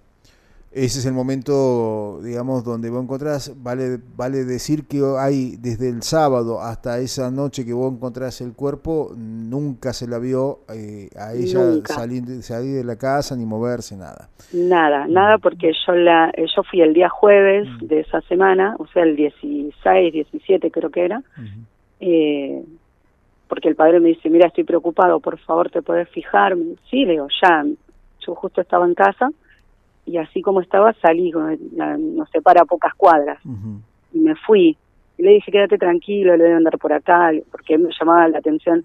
Ese 0.75 1.01
es 1.01 1.07
el 1.07 1.13
momento, 1.13 2.21
digamos, 2.25 2.65
donde 2.65 2.89
vos 2.89 3.03
encontrás, 3.03 3.53
vale, 3.63 3.99
vale 4.17 4.45
decir 4.45 4.87
que 4.89 5.03
hay 5.19 5.57
desde 5.59 5.91
el 5.91 6.03
sábado 6.03 6.63
hasta 6.63 6.99
esa 6.99 7.31
noche 7.31 7.67
que 7.67 7.75
vos 7.75 7.93
encontrás 7.93 8.41
el 8.41 8.55
cuerpo, 8.55 9.13
nunca 9.15 9.93
se 9.93 10.09
la 10.09 10.19
vio 10.19 10.61
eh, 10.75 11.11
a 11.15 11.35
ella 11.35 11.61
salir, 11.85 12.43
salir, 12.43 12.77
de 12.77 12.85
la 12.85 12.97
casa 12.97 13.37
ni 13.37 13.45
moverse, 13.45 13.99
nada. 13.99 14.31
Nada, 14.55 15.07
nada 15.09 15.37
porque 15.37 15.73
yo 15.87 15.93
la 15.93 16.33
yo 16.39 16.63
fui 16.63 16.81
el 16.81 16.95
día 16.95 17.11
jueves 17.11 17.69
de 17.83 18.01
esa 18.01 18.23
semana, 18.23 18.75
o 18.79 18.87
sea, 18.87 19.03
el 19.03 19.15
16, 19.15 20.11
17 20.11 20.71
creo 20.71 20.89
que 20.89 21.05
era, 21.05 21.23
eh, 22.01 22.65
porque 23.53 23.69
el 23.69 23.77
padre 23.77 24.01
me 24.01 24.09
dice, 24.09 24.31
mira, 24.31 24.47
estoy 24.47 24.65
preocupado, 24.65 25.21
por 25.21 25.39
favor, 25.41 25.69
¿te 25.69 25.83
puedes 25.83 26.09
fijar? 26.09 26.57
Sí, 26.89 27.05
le 27.05 27.13
digo, 27.13 27.29
ya, 27.43 27.63
yo 28.27 28.35
justo 28.35 28.63
estaba 28.63 28.87
en 28.87 28.95
casa 28.95 29.29
y 30.07 30.17
así 30.17 30.41
como 30.41 30.63
estaba 30.63 30.95
salí, 30.95 31.31
nos 31.31 32.31
separa 32.31 32.65
pocas 32.65 32.95
cuadras 32.95 33.39
y 34.11 34.21
me 34.21 34.35
fui. 34.37 34.75
Y 35.19 35.23
le 35.23 35.33
dije, 35.33 35.53
quédate 35.53 35.77
tranquilo, 35.77 36.35
le 36.35 36.45
debo 36.45 36.57
andar 36.57 36.79
por 36.79 36.95
acá, 36.95 37.31
porque 37.51 37.77
me 37.77 37.91
llamaba 38.01 38.27
la 38.29 38.39
atención 38.39 38.85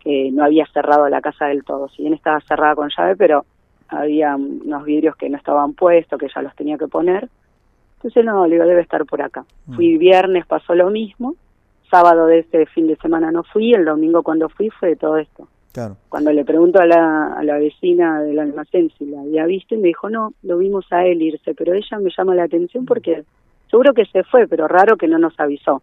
que 0.00 0.30
no 0.32 0.42
había 0.42 0.64
cerrado 0.72 1.06
la 1.10 1.20
casa 1.20 1.44
del 1.44 1.62
todo. 1.62 1.90
Si 1.90 2.00
bien 2.00 2.14
estaba 2.14 2.40
cerrada 2.40 2.76
con 2.76 2.88
llave, 2.88 3.14
pero 3.14 3.44
había 3.88 4.36
unos 4.36 4.84
vidrios 4.86 5.16
que 5.16 5.28
no 5.28 5.36
estaban 5.36 5.74
puestos, 5.74 6.18
que 6.18 6.28
ya 6.34 6.40
los 6.40 6.56
tenía 6.56 6.78
que 6.78 6.88
poner. 6.88 7.28
Entonces 7.96 8.24
no, 8.24 8.46
le 8.46 8.54
digo, 8.54 8.64
debe 8.64 8.80
estar 8.80 9.04
por 9.04 9.20
acá. 9.20 9.44
Mm. 9.66 9.74
Fui 9.74 9.98
viernes, 9.98 10.46
pasó 10.46 10.74
lo 10.74 10.88
mismo. 10.88 11.34
Sábado 11.90 12.26
de 12.26 12.40
ese 12.40 12.66
fin 12.66 12.86
de 12.86 12.96
semana 12.96 13.30
no 13.30 13.42
fui, 13.44 13.72
el 13.72 13.84
domingo 13.84 14.22
cuando 14.22 14.48
fui 14.48 14.70
fue 14.70 14.90
de 14.90 14.96
todo 14.96 15.16
esto. 15.16 15.48
Cuando 16.08 16.32
le 16.32 16.44
pregunto 16.44 16.80
a 16.80 16.86
la, 16.86 17.34
a 17.34 17.42
la 17.44 17.58
vecina 17.58 18.20
del 18.20 18.38
almacén 18.38 18.90
si 18.98 19.06
la 19.06 19.20
había 19.20 19.46
visto, 19.46 19.74
y 19.74 19.78
me 19.78 19.88
dijo, 19.88 20.10
no, 20.10 20.32
lo 20.42 20.58
vimos 20.58 20.86
a 20.90 21.04
él 21.06 21.22
irse, 21.22 21.54
pero 21.54 21.72
ella 21.74 21.98
me 21.98 22.10
llama 22.16 22.34
la 22.34 22.44
atención 22.44 22.84
porque 22.84 23.24
seguro 23.70 23.94
que 23.94 24.04
se 24.06 24.24
fue, 24.24 24.48
pero 24.48 24.66
raro 24.66 24.96
que 24.96 25.06
no 25.06 25.18
nos 25.18 25.38
avisó. 25.38 25.82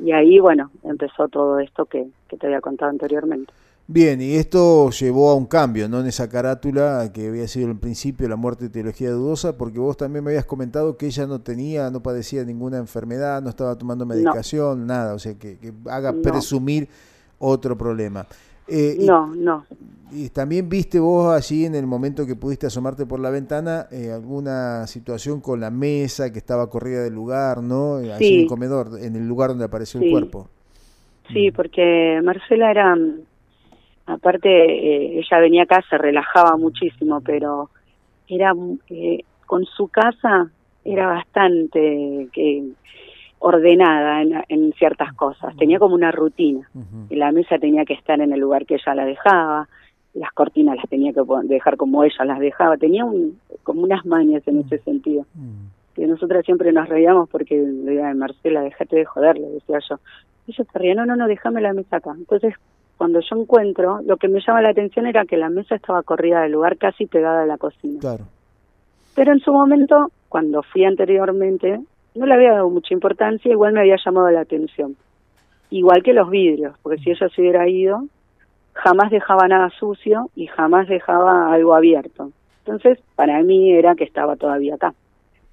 Y 0.00 0.12
ahí, 0.12 0.38
bueno, 0.38 0.70
empezó 0.84 1.28
todo 1.28 1.58
esto 1.58 1.86
que, 1.86 2.06
que 2.28 2.36
te 2.36 2.46
había 2.46 2.60
contado 2.60 2.90
anteriormente. 2.90 3.52
Bien, 3.90 4.20
y 4.20 4.34
esto 4.34 4.90
llevó 4.90 5.30
a 5.30 5.34
un 5.34 5.46
cambio, 5.46 5.88
¿no? 5.88 6.00
En 6.00 6.06
esa 6.06 6.28
carátula 6.28 7.10
que 7.10 7.28
había 7.28 7.48
sido 7.48 7.70
el 7.70 7.78
principio 7.78 8.28
la 8.28 8.36
muerte 8.36 8.64
de 8.64 8.70
teología 8.70 9.10
dudosa, 9.10 9.56
porque 9.56 9.78
vos 9.78 9.96
también 9.96 10.22
me 10.22 10.30
habías 10.30 10.44
comentado 10.44 10.98
que 10.98 11.06
ella 11.06 11.26
no 11.26 11.40
tenía, 11.40 11.90
no 11.90 12.02
padecía 12.02 12.44
ninguna 12.44 12.76
enfermedad, 12.76 13.40
no 13.40 13.48
estaba 13.48 13.78
tomando 13.78 14.04
medicación, 14.04 14.86
nada, 14.86 15.14
o 15.14 15.18
sea, 15.18 15.38
que, 15.38 15.56
haga 15.86 16.12
presumir 16.12 16.86
otro 17.38 17.78
problema. 17.78 18.26
Eh, 18.66 18.98
no, 19.00 19.34
no. 19.34 19.64
Y 20.12 20.28
también 20.28 20.68
viste 20.68 21.00
vos 21.00 21.34
allí 21.34 21.64
en 21.64 21.74
el 21.74 21.86
momento 21.86 22.26
que 22.26 22.36
pudiste 22.36 22.66
asomarte 22.66 23.06
por 23.06 23.20
la 23.20 23.30
ventana 23.30 23.86
eh, 23.90 24.10
alguna 24.12 24.86
situación 24.86 25.40
con 25.40 25.60
la 25.60 25.70
mesa 25.70 26.30
que 26.30 26.38
estaba 26.38 26.68
corrida 26.68 27.02
del 27.04 27.14
lugar, 27.14 27.62
¿no? 27.62 27.96
Allí 27.96 28.34
en 28.34 28.40
el 28.42 28.46
comedor, 28.48 28.98
en 29.00 29.16
el 29.16 29.26
lugar 29.26 29.48
donde 29.48 29.64
apareció 29.64 29.98
el 29.98 30.10
cuerpo. 30.10 30.50
Sí, 31.32 31.50
porque 31.52 32.20
Marcela 32.22 32.70
era 32.70 32.94
aparte 34.08 34.48
eh, 34.48 35.18
ella 35.18 35.38
venía 35.38 35.62
acá, 35.64 35.84
se 35.88 35.98
relajaba 35.98 36.56
muchísimo, 36.56 37.20
pero 37.20 37.70
era 38.26 38.52
eh, 38.90 39.24
con 39.46 39.64
su 39.64 39.88
casa 39.88 40.50
era 40.84 41.06
bastante 41.06 42.28
que 42.32 42.64
ordenada 43.40 44.22
en, 44.48 44.72
ciertas 44.72 45.12
cosas, 45.12 45.56
tenía 45.56 45.78
como 45.78 45.94
una 45.94 46.10
rutina, 46.10 46.68
y 47.08 47.14
la 47.14 47.30
mesa 47.30 47.58
tenía 47.58 47.84
que 47.84 47.94
estar 47.94 48.20
en 48.20 48.32
el 48.32 48.40
lugar 48.40 48.66
que 48.66 48.74
ella 48.74 48.94
la 48.94 49.04
dejaba, 49.04 49.68
las 50.14 50.32
cortinas 50.32 50.76
las 50.76 50.88
tenía 50.88 51.12
que 51.12 51.22
dejar 51.44 51.76
como 51.76 52.02
ella 52.02 52.24
las 52.24 52.40
dejaba, 52.40 52.76
tenía 52.76 53.04
un, 53.04 53.38
como 53.62 53.82
unas 53.82 54.04
mañas 54.06 54.42
en 54.46 54.60
ese 54.60 54.78
sentido. 54.78 55.24
Que 55.94 56.06
nosotras 56.06 56.44
siempre 56.44 56.72
nos 56.72 56.88
reíamos 56.88 57.28
porque 57.28 57.56
le 57.56 57.92
decía, 57.92 58.14
Marcela, 58.14 58.62
déjate 58.62 58.96
de 58.96 59.04
joder, 59.04 59.38
le 59.38 59.48
decía 59.48 59.78
yo. 59.88 60.00
Y 60.46 60.52
ella 60.52 60.64
se 60.72 60.78
reía, 60.78 60.94
no, 60.94 61.06
no, 61.06 61.14
no, 61.14 61.28
déjame 61.28 61.60
la 61.60 61.72
mesa 61.72 61.96
acá. 61.98 62.14
Entonces 62.16 62.54
cuando 62.98 63.20
yo 63.20 63.36
encuentro, 63.36 64.00
lo 64.04 64.16
que 64.16 64.26
me 64.26 64.40
llama 64.44 64.60
la 64.60 64.70
atención 64.70 65.06
era 65.06 65.24
que 65.24 65.36
la 65.36 65.48
mesa 65.48 65.76
estaba 65.76 66.02
corrida 66.02 66.42
del 66.42 66.52
lugar 66.52 66.76
casi 66.76 67.06
pegada 67.06 67.44
a 67.44 67.46
la 67.46 67.56
cocina. 67.56 68.00
Claro. 68.00 68.24
Pero 69.14 69.32
en 69.32 69.38
su 69.38 69.52
momento, 69.52 70.10
cuando 70.28 70.64
fui 70.64 70.84
anteriormente, 70.84 71.80
no 72.16 72.26
le 72.26 72.34
había 72.34 72.54
dado 72.54 72.68
mucha 72.68 72.92
importancia, 72.92 73.52
igual 73.52 73.72
me 73.72 73.80
había 73.80 73.96
llamado 74.04 74.28
la 74.30 74.40
atención. 74.40 74.96
Igual 75.70 76.02
que 76.02 76.12
los 76.12 76.28
vidrios, 76.28 76.76
porque 76.82 76.98
si 76.98 77.10
ella 77.10 77.28
se 77.28 77.40
hubiera 77.40 77.68
ido, 77.68 78.04
jamás 78.74 79.12
dejaba 79.12 79.46
nada 79.46 79.70
sucio 79.70 80.28
y 80.34 80.48
jamás 80.48 80.88
dejaba 80.88 81.52
algo 81.52 81.76
abierto. 81.76 82.32
Entonces, 82.64 82.98
para 83.14 83.40
mí 83.44 83.72
era 83.72 83.94
que 83.94 84.04
estaba 84.04 84.34
todavía 84.34 84.74
acá. 84.74 84.92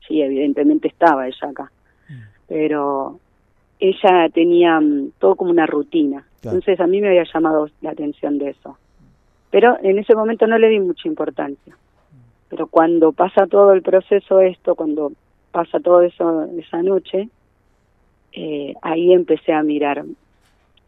Sí, 0.07 0.21
evidentemente 0.21 0.87
estaba 0.87 1.27
ella 1.27 1.49
acá. 1.49 1.71
Mm. 2.09 2.13
Pero 2.47 3.19
ella 3.79 4.29
tenía 4.33 4.79
mm, 4.79 5.11
todo 5.19 5.35
como 5.35 5.51
una 5.51 5.65
rutina. 5.65 6.25
Entonces 6.43 6.79
a 6.79 6.87
mí 6.87 7.01
me 7.01 7.07
había 7.07 7.25
llamado 7.31 7.69
la 7.81 7.91
atención 7.91 8.37
de 8.37 8.51
eso. 8.51 8.77
Pero 9.49 9.77
en 9.81 9.97
ese 9.97 10.15
momento 10.15 10.45
no 10.47 10.57
le 10.57 10.69
di 10.69 10.79
mucha 10.79 11.07
importancia. 11.07 11.75
Pero 12.49 12.67
cuando 12.67 13.11
pasa 13.11 13.47
todo 13.47 13.73
el 13.73 13.81
proceso 13.81 14.39
esto, 14.39 14.75
cuando 14.75 15.11
pasa 15.51 15.79
todo 15.79 16.01
eso 16.01 16.47
esa 16.57 16.83
noche, 16.83 17.29
eh, 18.33 18.73
ahí 18.81 19.13
empecé 19.13 19.53
a 19.53 19.63
mirar, 19.63 20.03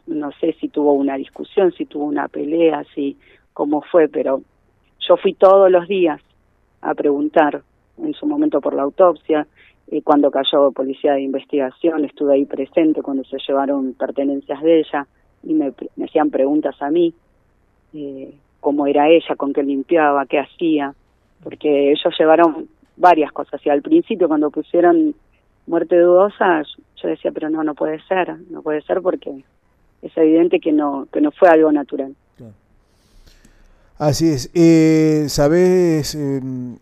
no 0.06 0.30
sé 0.32 0.54
si 0.60 0.68
tuvo 0.68 0.92
una 0.92 1.16
discusión, 1.16 1.72
si 1.72 1.86
tuvo 1.86 2.04
una 2.04 2.28
pelea, 2.28 2.84
si 2.94 3.16
cómo 3.52 3.80
fue, 3.82 4.08
pero 4.08 4.42
yo 5.00 5.16
fui 5.16 5.32
todos 5.34 5.70
los 5.70 5.88
días 5.88 6.20
a 6.82 6.94
preguntar 6.94 7.62
en 7.96 8.14
su 8.14 8.26
momento 8.26 8.60
por 8.60 8.74
la 8.74 8.82
autopsia, 8.82 9.46
y 9.90 10.02
cuando 10.02 10.30
cayó 10.30 10.70
policía 10.72 11.14
de 11.14 11.22
investigación 11.22 12.04
estuve 12.04 12.34
ahí 12.34 12.44
presente 12.44 13.02
cuando 13.02 13.24
se 13.24 13.38
llevaron 13.46 13.94
pertenencias 13.94 14.62
de 14.62 14.80
ella 14.80 15.06
y 15.42 15.54
me, 15.54 15.72
hacían 16.04 16.30
preguntas 16.30 16.74
a 16.80 16.90
mí, 16.90 17.14
eh, 17.94 18.34
cómo 18.60 18.86
era 18.86 19.08
ella, 19.08 19.36
con 19.36 19.52
qué 19.52 19.62
limpiaba, 19.62 20.26
qué 20.26 20.40
hacía, 20.40 20.94
porque 21.42 21.92
ellos 21.92 22.14
llevaron 22.18 22.68
varias 22.96 23.32
cosas. 23.32 23.64
Y 23.64 23.70
al 23.70 23.82
principio 23.82 24.28
cuando 24.28 24.50
pusieron 24.50 25.14
muerte 25.66 25.98
dudosa 25.98 26.62
yo 26.96 27.08
decía 27.08 27.30
pero 27.30 27.50
no 27.50 27.62
no 27.62 27.74
puede 27.74 28.00
ser 28.08 28.34
no 28.50 28.62
puede 28.62 28.80
ser 28.82 29.02
porque 29.02 29.44
es 30.00 30.16
evidente 30.16 30.60
que 30.60 30.72
no 30.72 31.06
que 31.12 31.20
no 31.20 31.30
fue 31.30 31.50
algo 31.50 31.70
natural 31.70 32.14
Así 33.98 34.28
es. 34.28 34.48
Eh, 34.54 35.24
¿Sabés? 35.28 36.14
Em, 36.14 36.76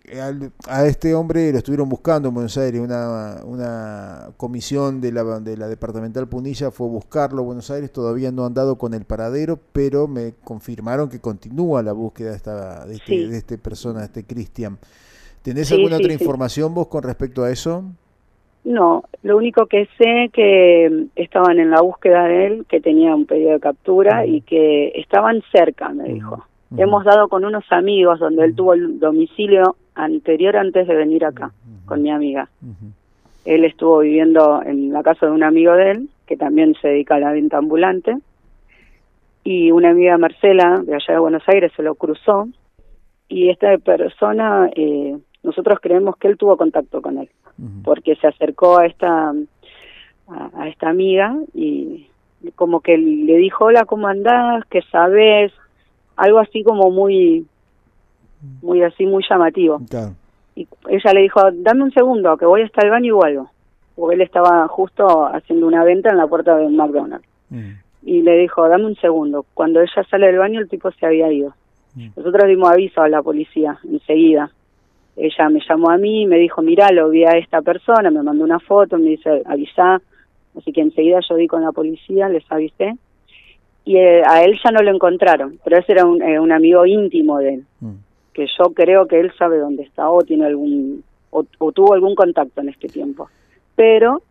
a 0.68 0.84
este 0.84 1.14
hombre 1.14 1.50
lo 1.50 1.56
estuvieron 1.56 1.88
buscando 1.88 2.28
en 2.28 2.34
Buenos 2.34 2.58
Aires. 2.58 2.78
Una, 2.78 3.36
una 3.44 4.28
comisión 4.36 5.00
de 5.00 5.12
la, 5.12 5.24
de 5.40 5.56
la 5.56 5.66
departamental 5.66 6.28
Punilla 6.28 6.70
fue 6.70 6.86
a 6.86 6.90
buscarlo 6.90 7.40
a 7.40 7.44
Buenos 7.46 7.70
Aires. 7.70 7.90
Todavía 7.90 8.30
no 8.32 8.44
han 8.44 8.52
dado 8.52 8.76
con 8.76 8.92
el 8.92 9.06
paradero, 9.06 9.58
pero 9.72 10.08
me 10.08 10.34
confirmaron 10.44 11.08
que 11.08 11.18
continúa 11.18 11.82
la 11.82 11.92
búsqueda 11.92 12.32
de, 12.32 12.36
esta, 12.36 12.84
de, 12.84 12.94
este, 12.96 13.28
de 13.28 13.36
este 13.38 13.56
persona, 13.56 14.00
de 14.00 14.06
este 14.06 14.24
Cristian. 14.24 14.76
¿Tenés 15.40 15.72
alguna 15.72 15.96
otra 15.96 16.12
información 16.12 16.74
vos 16.74 16.88
con 16.88 17.02
respecto 17.02 17.44
a 17.44 17.50
eso? 17.50 17.82
No, 18.64 19.04
lo 19.22 19.38
único 19.38 19.66
que 19.66 19.88
sé 19.96 20.28
que 20.34 21.06
estaban 21.14 21.60
en 21.60 21.70
la 21.70 21.80
búsqueda 21.80 22.24
de 22.24 22.46
él, 22.46 22.66
que 22.68 22.80
tenía 22.80 23.14
un 23.14 23.24
pedido 23.24 23.52
de 23.52 23.60
captura 23.60 24.26
y 24.26 24.42
que 24.42 24.88
estaban 24.96 25.40
cerca, 25.50 25.88
me 25.90 26.12
dijo. 26.12 26.44
Hemos 26.76 27.04
dado 27.04 27.28
con 27.28 27.44
unos 27.44 27.64
amigos 27.70 28.18
donde 28.18 28.44
él 28.44 28.54
tuvo 28.54 28.74
el 28.74 28.98
domicilio 28.98 29.76
anterior 29.94 30.56
antes 30.56 30.86
de 30.88 30.94
venir 30.94 31.24
acá 31.24 31.52
con 31.84 32.02
mi 32.02 32.10
amiga. 32.10 32.48
Él 33.44 33.64
estuvo 33.64 34.00
viviendo 34.00 34.62
en 34.64 34.92
la 34.92 35.02
casa 35.02 35.26
de 35.26 35.32
un 35.32 35.44
amigo 35.44 35.72
de 35.72 35.92
él, 35.92 36.08
que 36.26 36.36
también 36.36 36.74
se 36.82 36.88
dedica 36.88 37.14
a 37.14 37.20
la 37.20 37.32
venta 37.32 37.58
ambulante, 37.58 38.16
y 39.44 39.70
una 39.70 39.90
amiga 39.90 40.18
Marcela, 40.18 40.82
de 40.84 40.96
allá 40.96 41.14
de 41.14 41.20
Buenos 41.20 41.44
Aires, 41.46 41.72
se 41.76 41.84
lo 41.84 41.94
cruzó, 41.94 42.48
y 43.28 43.50
esta 43.50 43.78
persona, 43.78 44.68
eh, 44.74 45.16
nosotros 45.44 45.78
creemos 45.80 46.16
que 46.16 46.26
él 46.26 46.36
tuvo 46.36 46.56
contacto 46.56 47.00
con 47.00 47.18
él, 47.18 47.30
porque 47.84 48.16
se 48.16 48.26
acercó 48.26 48.78
a 48.78 48.86
esta, 48.86 49.32
a, 50.28 50.68
esta 50.68 50.88
amiga 50.88 51.36
y 51.54 52.08
como 52.54 52.80
que 52.80 52.98
le 52.98 53.36
dijo, 53.36 53.66
hola, 53.66 53.84
¿cómo 53.84 54.08
andás? 54.08 54.64
¿Qué 54.68 54.82
sabes? 54.90 55.52
Algo 56.16 56.38
así 56.38 56.62
como 56.62 56.90
muy, 56.90 57.46
muy 58.62 58.82
así, 58.82 59.06
muy 59.06 59.24
llamativo. 59.28 59.80
Y 60.54 60.66
ella 60.88 61.12
le 61.12 61.22
dijo, 61.22 61.40
dame 61.52 61.84
un 61.84 61.92
segundo, 61.92 62.36
que 62.36 62.46
voy 62.46 62.62
hasta 62.62 62.82
el 62.82 62.90
baño 62.90 63.06
y 63.06 63.10
vuelvo. 63.10 63.50
Porque 63.94 64.14
él 64.14 64.22
estaba 64.22 64.66
justo 64.68 65.26
haciendo 65.26 65.66
una 65.66 65.84
venta 65.84 66.10
en 66.10 66.16
la 66.16 66.26
puerta 66.26 66.56
de 66.56 66.66
un 66.66 66.76
McDonald's. 66.76 67.26
Mm. 67.50 67.72
Y 68.04 68.22
le 68.22 68.38
dijo, 68.38 68.68
dame 68.68 68.86
un 68.86 68.96
segundo. 68.96 69.44
Cuando 69.54 69.80
ella 69.80 70.04
sale 70.10 70.26
del 70.26 70.38
baño, 70.38 70.60
el 70.60 70.68
tipo 70.68 70.90
se 70.92 71.06
había 71.06 71.30
ido. 71.30 71.54
Mm. 71.94 72.08
Nosotros 72.16 72.48
dimos 72.48 72.70
aviso 72.70 73.02
a 73.02 73.08
la 73.08 73.22
policía 73.22 73.78
enseguida. 73.84 74.50
Ella 75.16 75.48
me 75.48 75.60
llamó 75.66 75.90
a 75.90 75.98
mí, 75.98 76.26
me 76.26 76.38
dijo, 76.38 76.62
mira, 76.62 76.90
lo 76.90 77.08
vi 77.10 77.24
a 77.24 77.38
esta 77.38 77.62
persona, 77.62 78.10
me 78.10 78.22
mandó 78.22 78.44
una 78.44 78.60
foto, 78.60 78.98
me 78.98 79.10
dice, 79.10 79.42
avisa. 79.46 80.00
Así 80.56 80.72
que 80.72 80.80
enseguida 80.80 81.20
yo 81.28 81.36
di 81.36 81.46
con 81.46 81.62
la 81.62 81.72
policía, 81.72 82.28
les 82.28 82.50
avisé 82.50 82.96
y 83.86 83.96
eh, 83.98 84.22
a 84.26 84.42
él 84.42 84.58
ya 84.62 84.72
no 84.72 84.82
lo 84.82 84.90
encontraron, 84.90 85.60
pero 85.64 85.78
ese 85.78 85.92
era 85.92 86.04
un, 86.04 86.20
eh, 86.20 86.40
un 86.40 86.50
amigo 86.50 86.84
íntimo 86.84 87.38
de 87.38 87.54
él, 87.54 87.64
mm. 87.80 87.92
que 88.34 88.46
yo 88.58 88.74
creo 88.74 89.06
que 89.06 89.20
él 89.20 89.32
sabe 89.38 89.58
dónde 89.58 89.84
está 89.84 90.10
o 90.10 90.22
tiene 90.22 90.44
algún 90.44 91.04
o, 91.30 91.44
tuvo 91.72 91.94
algún 91.94 92.16
contacto 92.16 92.60
en 92.60 92.68
este 92.68 92.88
tiempo. 92.88 93.30
Pero 93.76 94.22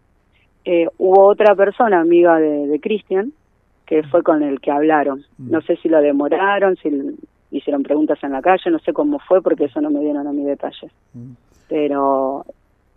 eh, 0.65 0.87
hubo 0.97 1.25
otra 1.27 1.55
persona 1.55 2.01
amiga 2.01 2.37
de, 2.37 2.67
de 2.67 2.79
Cristian 2.81 3.31
que 3.85 4.03
fue 4.03 4.23
con 4.23 4.43
el 4.43 4.59
que 4.59 4.71
hablaron. 4.71 5.19
Mm. 5.37 5.51
No 5.51 5.61
sé 5.61 5.77
si 5.77 5.87
lo 5.87 6.01
demoraron, 6.01 6.75
si 6.75 6.89
hicieron 7.51 7.83
preguntas 7.83 8.21
en 8.23 8.33
la 8.33 8.41
calle, 8.41 8.69
no 8.71 8.79
sé 8.79 8.91
cómo 8.91 9.19
fue 9.19 9.41
porque 9.41 9.65
eso 9.65 9.79
no 9.79 9.89
me 9.89 10.01
dieron 10.01 10.27
a 10.27 10.33
mi 10.33 10.43
detalle. 10.43 10.89
Mm. 11.13 11.31
Pero 11.69 12.45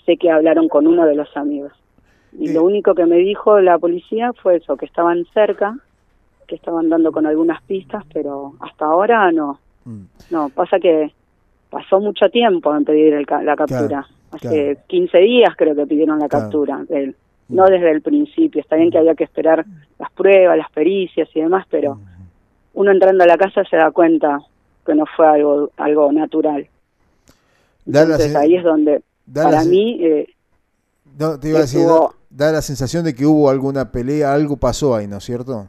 sé 0.05 0.17
que 0.17 0.31
hablaron 0.31 0.69
con 0.69 0.89
uno 0.89 1.07
de 1.07 1.15
los 1.15 1.37
amigos. 1.37 1.73
Y 2.33 2.53
lo 2.53 2.65
único 2.65 2.95
que 2.97 3.07
me 3.07 3.17
dijo 3.19 3.61
la 3.61 3.79
policía 3.79 4.33
fue 4.33 4.57
eso, 4.57 4.77
que 4.77 4.87
estaban 4.87 5.25
cerca 5.33 5.79
que 6.49 6.57
estaban 6.57 6.89
dando 6.89 7.13
con 7.13 7.27
algunas 7.27 7.63
pistas, 7.63 8.03
pero 8.13 8.55
hasta 8.61 8.87
ahora 8.87 9.31
no. 9.31 9.61
Mm. 9.85 10.03
No, 10.31 10.49
pasa 10.49 10.81
que 10.81 11.13
pasó 11.71 12.01
mucho 12.01 12.29
tiempo 12.31 12.75
en 12.75 12.85
pedir 12.85 13.27
la 13.45 13.55
captura. 13.55 14.07
Hace 14.33 14.79
15 14.89 15.19
días 15.19 15.55
creo 15.57 15.77
que 15.77 15.87
pidieron 15.87 16.19
la 16.19 16.29
captura. 16.29 16.79
Mm. 16.79 17.15
No 17.51 17.67
desde 17.67 17.91
el 17.91 18.03
principio. 18.03 18.61
Está 18.61 18.77
bien 18.77 18.91
que 18.91 18.99
había 18.99 19.15
que 19.15 19.25
esperar 19.25 19.65
las 19.99 20.11
pruebas, 20.13 20.57
las 20.57 20.71
pericias 20.71 21.29
y 21.35 21.41
demás, 21.41 21.67
pero 21.71 21.97
mm. 21.97 22.01
uno 22.75 22.91
entrando 22.91 23.25
a 23.25 23.27
la 23.27 23.37
casa 23.37 23.63
se 23.65 23.77
da 23.77 23.91
cuenta 23.91 24.41
que 24.85 24.95
no 24.95 25.05
fue 25.15 25.27
algo 25.27 25.71
algo 25.77 26.11
natural. 26.11 26.67
Entonces 27.87 28.35
ahí 28.35 28.57
es 28.57 28.65
donde, 28.65 29.03
para 29.33 29.65
mí... 29.65 29.99
Eh, 30.03 30.29
no, 31.19 31.39
te 31.39 31.49
iba 31.49 31.59
a 31.59 31.63
decir, 31.63 31.87
da 32.31 32.53
la 32.53 32.63
sensación 32.63 33.05
de 33.05 33.15
que 33.15 33.27
hubo 33.27 33.51
alguna 33.51 33.91
pelea, 33.91 34.33
algo 34.33 34.57
pasó 34.57 34.95
ahí, 34.95 35.07
¿no 35.07 35.17
es 35.17 35.25
cierto? 35.25 35.69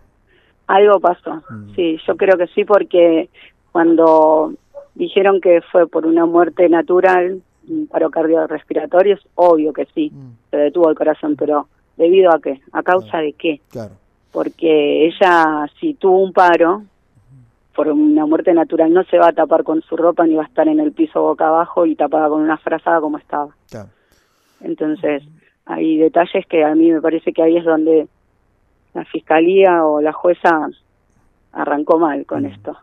Algo 0.70 1.00
pasó, 1.00 1.42
Mm. 1.50 1.74
sí, 1.76 1.98
yo 2.06 2.16
creo 2.16 2.38
que 2.38 2.46
sí, 2.54 2.64
porque 2.64 3.28
cuando 3.72 4.54
dijeron 4.94 5.42
que 5.42 5.62
fue 5.72 5.88
por 5.88 6.06
una 6.06 6.28
muerte 6.28 6.70
natural, 6.70 7.42
un 7.68 7.88
paro 7.88 8.12
cardiorrespiratorio, 8.12 9.16
es 9.16 9.22
obvio 9.34 9.74
que 9.74 9.86
sí, 9.96 10.12
Mm, 10.14 10.32
se 10.52 10.58
detuvo 10.58 10.90
el 10.90 10.96
corazón, 10.96 11.36
pero 11.36 11.68
¿debido 11.98 12.32
a 12.32 12.40
qué? 12.40 12.60
¿A 12.72 12.84
causa 12.84 13.18
de 13.18 13.34
qué? 13.34 13.60
Claro. 13.72 13.94
Porque 14.32 15.08
ella, 15.08 15.66
si 15.80 15.96
tuvo 15.96 16.20
un 16.22 16.34
paro 16.34 16.84
por 17.76 17.88
una 17.88 18.28
muerte 18.28 18.54
natural, 18.54 18.94
no 18.94 19.04
se 19.06 19.18
va 19.18 19.30
a 19.30 19.34
tapar 19.34 19.64
con 19.64 19.82
su 19.82 19.98
ropa 19.98 20.28
ni 20.28 20.36
va 20.36 20.44
a 20.44 20.48
estar 20.48 20.68
en 20.68 20.80
el 20.80 20.92
piso 20.92 21.22
boca 21.24 21.48
abajo 21.48 21.88
y 21.88 21.96
tapada 21.96 22.30
con 22.30 22.42
una 22.42 22.58
frazada 22.58 23.02
como 23.02 23.18
estaba. 23.18 23.50
Claro. 23.72 23.90
Entonces, 24.62 25.24
hay 25.66 25.98
detalles 25.98 26.46
que 26.48 26.64
a 26.64 26.76
mí 26.76 26.92
me 26.92 27.02
parece 27.02 27.34
que 27.34 27.42
ahí 27.42 27.58
es 27.58 27.66
donde 27.66 28.08
la 29.00 29.06
fiscalía 29.06 29.86
o 29.86 30.02
la 30.02 30.12
jueza 30.14 30.70
arrancó 31.54 31.98
mal 32.00 32.26
con 32.26 32.46
esto. 32.46 32.78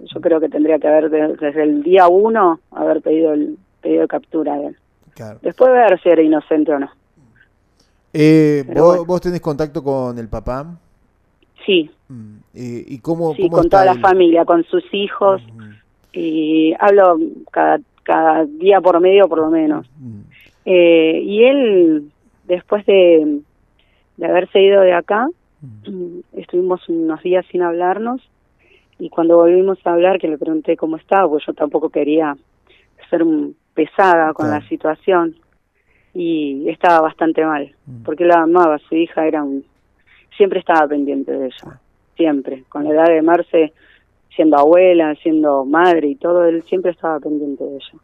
Yo 0.00 0.20
creo 0.20 0.40
que 0.40 0.48
tendría 0.48 0.78
que 0.78 0.88
haber 0.88 1.08
de- 1.10 1.36
desde 1.36 1.62
el 1.62 1.82
día 1.82 2.08
uno 2.08 2.60
haber 2.72 3.00
pedido 3.00 3.32
el 3.32 3.56
pedido 3.80 4.02
de 4.02 4.08
captura 4.08 4.56
de 4.56 4.66
él. 4.66 4.76
Claro. 5.14 5.38
Después 5.42 5.70
ver 5.72 6.00
si 6.02 6.08
era 6.08 6.22
inocente 6.22 6.72
o 6.72 6.78
no. 6.78 6.90
Eh, 8.12 8.64
¿vos, 8.66 8.84
bueno. 8.86 9.04
vos 9.04 9.20
tenés 9.20 9.40
contacto 9.40 9.82
con 9.82 10.18
el 10.18 10.28
papá? 10.28 10.66
Sí, 11.64 11.90
Mm, 12.08 12.36
eh, 12.54 12.84
¿Y 12.86 12.98
cómo, 12.98 13.34
sí, 13.34 13.42
cómo 13.42 13.56
con 13.56 13.64
está 13.64 13.82
toda 13.82 13.94
la 13.94 14.00
familia, 14.00 14.44
con 14.44 14.62
sus 14.64 14.84
hijos 14.92 15.40
y 16.12 16.74
hablo 16.78 17.18
cada 17.50 17.80
cada 18.02 18.44
día 18.44 18.82
por 18.82 19.00
medio 19.00 19.26
por 19.28 19.38
lo 19.38 19.48
menos. 19.48 19.88
Eh, 20.66 21.20
y 21.24 21.44
él, 21.44 22.10
después 22.46 22.84
de, 22.84 23.40
de 24.18 24.26
haberse 24.26 24.60
ido 24.60 24.82
de 24.82 24.92
acá, 24.92 25.26
mm, 25.86 26.20
estuvimos 26.34 26.88
unos 26.88 27.22
días 27.22 27.44
sin 27.50 27.62
hablarnos 27.62 28.20
y 28.98 29.08
cuando 29.10 29.36
volvimos 29.36 29.78
a 29.84 29.92
hablar, 29.92 30.18
que 30.18 30.28
le 30.28 30.38
pregunté 30.38 30.76
cómo 30.76 30.96
estaba, 30.96 31.28
pues 31.28 31.44
yo 31.46 31.52
tampoco 31.52 31.90
quería 31.90 32.36
ser 33.10 33.24
pesada 33.74 34.32
con 34.32 34.46
Claro. 34.46 34.60
la 34.60 34.68
situación 34.68 35.36
y 36.14 36.68
estaba 36.68 37.00
bastante 37.00 37.44
mal, 37.44 37.74
Mm. 37.86 38.02
porque 38.04 38.24
la 38.24 38.42
amaba, 38.42 38.78
su 38.78 38.94
hija 38.94 39.26
era 39.26 39.42
un... 39.42 39.64
siempre 40.36 40.60
estaba 40.60 40.86
pendiente 40.86 41.32
de 41.32 41.46
ella, 41.46 41.80
siempre, 42.16 42.64
con 42.68 42.84
la 42.84 42.90
edad 42.90 43.06
de 43.06 43.22
Marce, 43.22 43.72
siendo 44.34 44.56
abuela, 44.56 45.14
siendo 45.16 45.64
madre 45.64 46.08
y 46.08 46.14
todo, 46.16 46.44
él 46.44 46.62
siempre 46.64 46.92
estaba 46.92 47.18
pendiente 47.20 47.64
de 47.64 47.76
ella. 47.76 47.98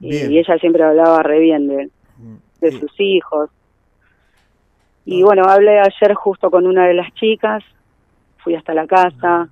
Y, 0.00 0.38
ella 0.38 0.58
siempre 0.58 0.82
hablaba 0.82 1.22
re 1.22 1.40
bien 1.40 1.68
de 1.68 1.86
mm. 2.18 2.36
de 2.60 2.72
sus 2.72 2.92
hijos. 3.00 3.50
Y 5.04 5.22
bueno, 5.22 5.44
hablé 5.46 5.80
ayer 5.80 6.14
justo 6.14 6.50
con 6.50 6.66
una 6.66 6.86
de 6.86 6.94
las 6.94 7.12
chicas, 7.14 7.62
fui 8.38 8.54
hasta 8.54 8.74
la 8.74 8.86
casa, 8.86 9.48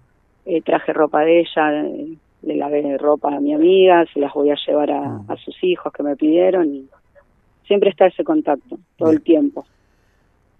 eh, 0.46 0.62
traje 0.62 0.92
ropa 0.92 1.20
de 1.22 1.40
ella, 1.40 1.82
eh, 1.84 2.16
le 2.42 2.56
lavé 2.56 2.96
ropa 2.98 3.34
a 3.34 3.40
mi 3.40 3.52
amiga, 3.54 4.04
se 4.12 4.20
las 4.20 4.32
voy 4.32 4.50
a 4.50 4.56
llevar 4.66 4.90
a, 4.90 5.00
Mm. 5.00 5.30
a 5.30 5.36
sus 5.36 5.56
hijos 5.62 5.92
que 5.92 6.02
me 6.02 6.16
pidieron 6.16 6.66
y 6.74 6.88
siempre 7.66 7.90
está 7.90 8.06
ese 8.06 8.24
contacto, 8.24 8.78
todo 8.96 9.10
el 9.10 9.20
tiempo. 9.22 9.66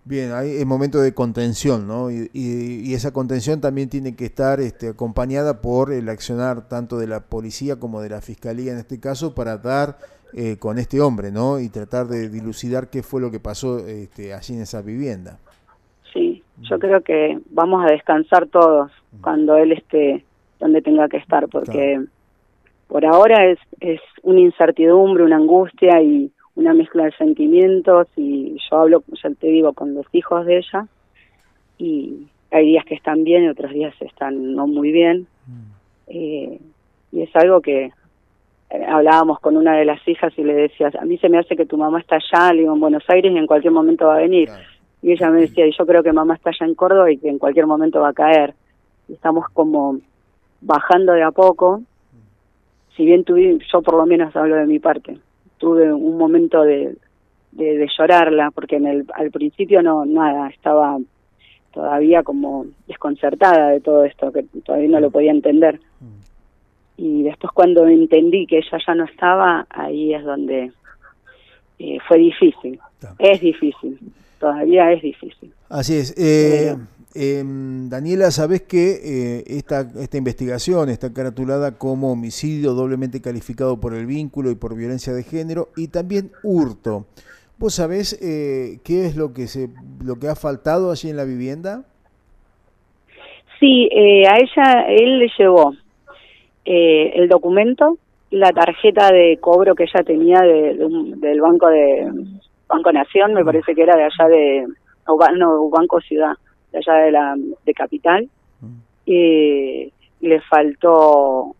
Bien, 0.05 0.33
hay 0.33 0.57
el 0.57 0.65
momento 0.67 1.01
de 1.01 1.13
contención, 1.13 1.87
¿no? 1.87 2.11
Y, 2.11 2.31
y- 2.33 2.81
y 2.91 2.95
esa 2.95 3.13
contención 3.13 3.61
también 3.61 3.91
tiene 3.91 4.17
que 4.17 4.25
estar 4.25 4.59
este, 4.59 4.89
acompañada 4.89 5.61
por 5.61 5.93
el 5.93 6.09
accionar 6.09 6.67
tanto 6.67 6.97
de 6.99 7.07
la 7.07 7.21
policía 7.21 7.77
como 7.77 8.01
de 8.01 8.09
la 8.09 8.23
fiscalía 8.23 8.73
en 8.73 8.79
este 8.79 8.99
caso 9.01 9.35
para 9.35 9.59
dar 9.59 9.99
eh, 10.35 10.57
con 10.59 10.79
este 10.79 11.01
hombre, 11.01 11.31
¿no? 11.31 11.59
Y 11.59 11.69
tratar 11.69 12.07
de 12.07 12.29
dilucidar 12.29 12.91
qué 12.91 13.03
fue 13.03 13.21
lo 13.21 13.31
que 13.31 13.41
pasó 13.41 13.79
este, 13.87 14.35
allí 14.35 14.55
en 14.55 14.63
esa 14.63 14.83
vivienda. 14.83 15.39
Sí, 16.13 16.43
yo 16.63 16.79
creo 16.79 17.03
que 17.03 17.39
vamos 17.51 17.85
a 17.85 17.93
descansar 17.93 18.47
todos 18.47 18.91
cuando 19.21 19.57
él 19.57 19.73
esté 19.73 20.25
donde 20.61 20.83
tenga 20.83 21.09
que 21.09 21.19
estar, 21.19 21.49
porque 21.49 22.01
por 22.89 23.07
ahora 23.07 23.47
es, 23.47 23.59
es 23.81 24.01
una 24.23 24.41
incertidumbre, 24.41 25.25
una 25.25 25.37
angustia 25.37 26.03
y 26.03 26.33
una 26.57 26.75
mezcla 26.75 27.05
de 27.05 27.13
sentimientos 27.13 28.09
y 28.17 28.57
yo 28.69 28.81
hablo, 28.81 29.05
ya 29.23 29.31
te 29.31 29.47
digo, 29.47 29.73
con 29.73 29.95
los 29.95 30.07
hijos 30.13 30.45
de 30.45 30.59
ella 30.59 30.89
y 31.79 32.27
hay 32.51 32.67
días 32.67 32.85
que 32.85 32.97
están 32.97 33.23
bien 33.23 33.45
y 33.45 33.49
otros 33.49 33.71
días 33.71 33.95
están 34.01 34.55
no 34.55 34.67
muy 34.67 34.91
bien 34.91 35.29
eh, 36.09 36.59
y 37.13 37.23
es 37.23 37.37
algo 37.37 37.61
que 37.61 37.93
hablábamos 38.71 39.41
con 39.41 39.57
una 39.57 39.77
de 39.77 39.85
las 39.85 40.07
hijas 40.07 40.33
y 40.37 40.45
le 40.45 40.55
decías, 40.55 40.95
a 40.95 41.05
mí 41.05 41.17
se 41.19 41.29
me 41.29 41.39
hace 41.39 41.57
que 41.57 41.67
tu 41.67 41.77
mamá 41.77 42.01
está 42.01 42.17
allá, 42.17 42.53
le 42.53 42.61
digo, 42.61 42.75
en 42.75 42.81
Buenos 42.81 43.05
Aires 43.09 43.33
y 43.33 43.39
en 43.39 43.47
cualquier 43.47 43.73
momento 43.73 44.07
va 44.07 44.17
a 44.17 44.21
venir. 44.21 44.49
Claro. 44.49 44.65
Y 45.03 45.13
ella 45.13 45.31
me 45.31 45.41
decía, 45.43 45.67
y 45.67 45.73
yo 45.77 45.87
creo 45.87 46.03
que 46.03 46.13
mamá 46.13 46.35
está 46.35 46.51
allá 46.51 46.67
en 46.67 46.75
Córdoba 46.75 47.11
y 47.11 47.19
que 47.19 47.29
en 47.29 47.39
cualquier 47.39 47.67
momento 47.67 48.01
va 48.01 48.09
a 48.09 48.15
caer. 48.15 48.55
Y 49.09 49.15
estamos 49.15 49.47
como 49.53 49.99
bajando 50.61 51.13
de 51.13 51.23
a 51.23 51.31
poco. 51.31 51.83
Si 52.97 53.05
bien 53.05 53.25
tuve, 53.25 53.59
yo 53.73 53.81
por 53.83 53.95
lo 53.95 54.07
menos 54.07 54.35
hablo 54.35 54.57
de 54.57 54.67
mi 54.67 54.81
parte, 54.81 55.19
tuve 55.57 55.93
un 55.93 56.19
momento 56.19 56.63
de, 56.63 56.97
de, 57.53 57.79
de 57.79 57.89
llorarla, 57.97 58.51
porque 58.51 58.77
en 58.77 58.87
el, 58.87 59.07
al 59.15 59.31
principio 59.31 59.83
no, 59.83 60.05
nada, 60.05 60.49
estaba 60.49 60.99
todavía 61.73 62.25
como 62.25 62.67
desconcertada 62.89 63.69
de 63.69 63.81
todo 63.81 64.05
esto, 64.05 64.33
que 64.33 64.43
todavía 64.65 64.89
no 64.89 65.01
lo 65.01 65.11
podía 65.11 65.31
entender. 65.31 65.81
Y 66.99 67.23
después 67.23 67.53
cuando 67.55 67.87
entendí 67.87 68.47
que 68.47 68.59
ella 68.59 68.79
ya 68.87 68.95
no 68.95 69.05
estaba, 69.05 69.67
ahí 69.71 70.13
es 70.13 70.25
donde 70.25 70.73
eh, 71.79 71.99
fue 72.07 72.19
difícil. 72.19 72.79
Es 73.19 73.41
difícil, 73.41 73.99
todavía 74.41 74.93
es 74.93 75.01
difícil. 75.01 75.53
Así 75.69 75.95
es. 75.95 76.15
Eh, 76.19 76.77
em, 77.15 77.89
Daniela, 77.89 78.33
sabes 78.33 78.63
que 78.63 78.99
eh, 79.39 79.45
esta, 79.47 79.87
esta 80.01 80.17
investigación 80.19 80.89
está 80.89 81.15
caratulada 81.15 81.79
como 81.79 82.13
homicidio 82.13 82.75
doblemente 82.75 83.23
calificado 83.23 83.81
por 83.81 83.95
el 83.95 84.05
vínculo 84.05 84.51
y 84.51 84.57
por 84.57 84.77
violencia 84.77 85.13
de 85.13 85.23
género 85.23 85.69
y 85.77 85.89
también 85.89 86.33
hurto. 86.43 87.07
¿Vos 87.59 87.75
sabés 87.75 88.17
eh, 88.23 88.79
qué 88.85 89.07
es 89.07 89.17
lo 89.17 89.33
que 89.33 89.49
se 89.49 89.69
lo 90.05 90.17
que 90.21 90.29
ha 90.29 90.37
faltado 90.37 90.93
allí 90.93 91.11
en 91.11 91.17
la 91.17 91.25
vivienda? 91.25 91.85
Sí, 93.59 93.89
eh, 93.91 94.29
a 94.29 94.37
ella, 94.37 94.87
él 94.89 95.19
le 95.19 95.29
llevó 95.37 95.75
eh, 96.71 97.13
el 97.15 97.29
documento, 97.29 97.97
la 98.31 98.53
tarjeta 98.53 99.11
de 99.11 99.39
cobro 99.41 99.75
que 99.75 99.85
ella 99.85 100.03
tenía 100.05 100.41
de, 100.43 100.75
de 100.75 100.85
un- 100.85 101.19
del 101.19 101.41
Banco 101.41 101.69
de 101.69 102.13
Banco 102.69 102.93
Nación, 102.93 103.33
me 103.33 103.43
parece 103.45 103.75
que 103.75 103.83
era 103.83 103.97
de 103.97 104.03
allá 104.05 104.29
de, 104.29 104.67
no, 105.39 105.69
Banco 105.71 105.99
Ciudad, 106.03 106.35
de 106.73 106.79
allá 106.79 106.95
de 107.05 107.11
la 107.11 107.37
de 107.65 107.73
Capital. 107.75 108.29
Eh, 109.07 109.91
le 110.21 110.41
faltó, 110.43 111.55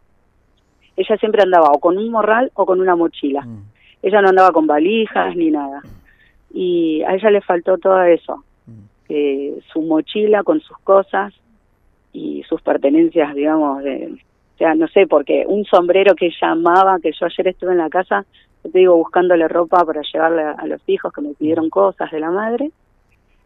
ella 0.97 1.17
siempre 1.17 1.43
andaba 1.43 1.71
o 1.73 1.79
con 1.79 1.97
un 1.97 2.11
morral 2.11 2.51
o 2.55 2.67
con 2.67 2.81
una 2.81 2.95
mochila. 2.97 3.41
Mm, 3.43 3.63
Ella 4.03 4.21
no 4.21 4.29
andaba 4.29 4.51
con 4.51 4.67
valijas 4.67 5.35
ni 5.37 5.51
nada. 5.51 5.81
Y 6.53 7.03
a 7.03 7.15
ella 7.15 7.31
le 7.31 7.41
faltó 7.41 7.79
todo 7.79 8.03
eso. 8.03 8.45
mm, 8.67 8.73
eh, 9.09 9.59
su 9.73 9.81
mochila 9.81 10.43
con 10.43 10.61
sus 10.61 10.77
cosas 10.81 11.33
y 12.13 12.43
sus 12.49 12.61
pertenencias, 12.61 13.35
digamos, 13.35 13.83
de, 13.83 14.13
o 14.59 14.63
sea, 14.65 14.75
no 14.75 14.89
sé, 14.89 15.07
porque 15.07 15.45
un 15.47 15.65
sombrero 15.67 16.17
que 16.17 16.27
ella 16.27 16.51
amaba, 16.51 16.99
que 16.99 17.13
yo 17.13 17.27
ayer 17.27 17.47
estuve 17.47 17.71
en 17.71 17.79
la 17.79 17.89
casa, 17.89 18.25
yo 18.65 18.73
te 18.73 18.81
digo, 18.81 18.97
buscándole 18.97 19.47
ropa 19.47 19.85
para 19.85 20.03
llevarle 20.03 20.43
a, 20.43 20.51
a 20.51 20.67
los 20.67 20.83
hijos 20.89 21.13
que 21.13 21.21
me 21.21 21.33
pidieron 21.35 21.71
cosas 21.71 22.11
de 22.11 22.19
la 22.19 22.33
madre, 22.33 22.73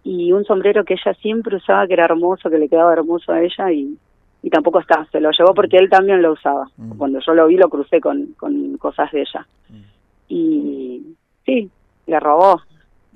y 0.05 0.33
un 0.33 0.47
sombrero 0.47 0.87
que 0.87 0.95
ella 0.95 1.13
siempre 1.21 1.57
usaba, 1.57 1.87
que 1.87 1.93
era 1.93 2.07
hermoso, 2.07 2.49
que 2.49 2.57
le 2.57 2.67
quedaba 2.67 2.95
hermoso 2.95 3.31
a 3.31 3.43
ella, 3.43 3.71
y, 3.71 3.99
y 4.43 4.49
tampoco 4.49 4.81
está, 4.81 5.07
se 5.13 5.21
lo 5.21 5.31
llevó 5.33 5.53
porque 5.53 5.77
él 5.77 5.91
también 5.91 6.23
lo 6.23 6.33
usaba. 6.33 6.65
Mm. 6.79 6.97
Cuando 6.97 7.21
yo 7.21 7.35
lo 7.35 7.47
vi, 7.47 7.57
lo 7.57 7.69
crucé 7.69 8.01
con, 8.01 8.29
con 8.39 8.79
cosas 8.79 9.13
de 9.13 9.21
ella. 9.21 9.47
mm. 9.69 9.83
Y 10.31 11.15
sí, 11.45 11.71
le 12.07 12.21
robó, 12.21 12.63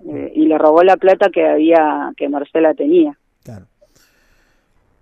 eh, 0.06 0.32
y 0.34 0.44
le 0.44 0.58
robó 0.58 0.82
la 0.82 0.98
plata 0.98 1.30
que 1.30 1.46
había, 1.48 2.12
que 2.14 2.28
Marcela 2.28 2.74
tenía. 2.74 3.16
Claro. 3.42 3.64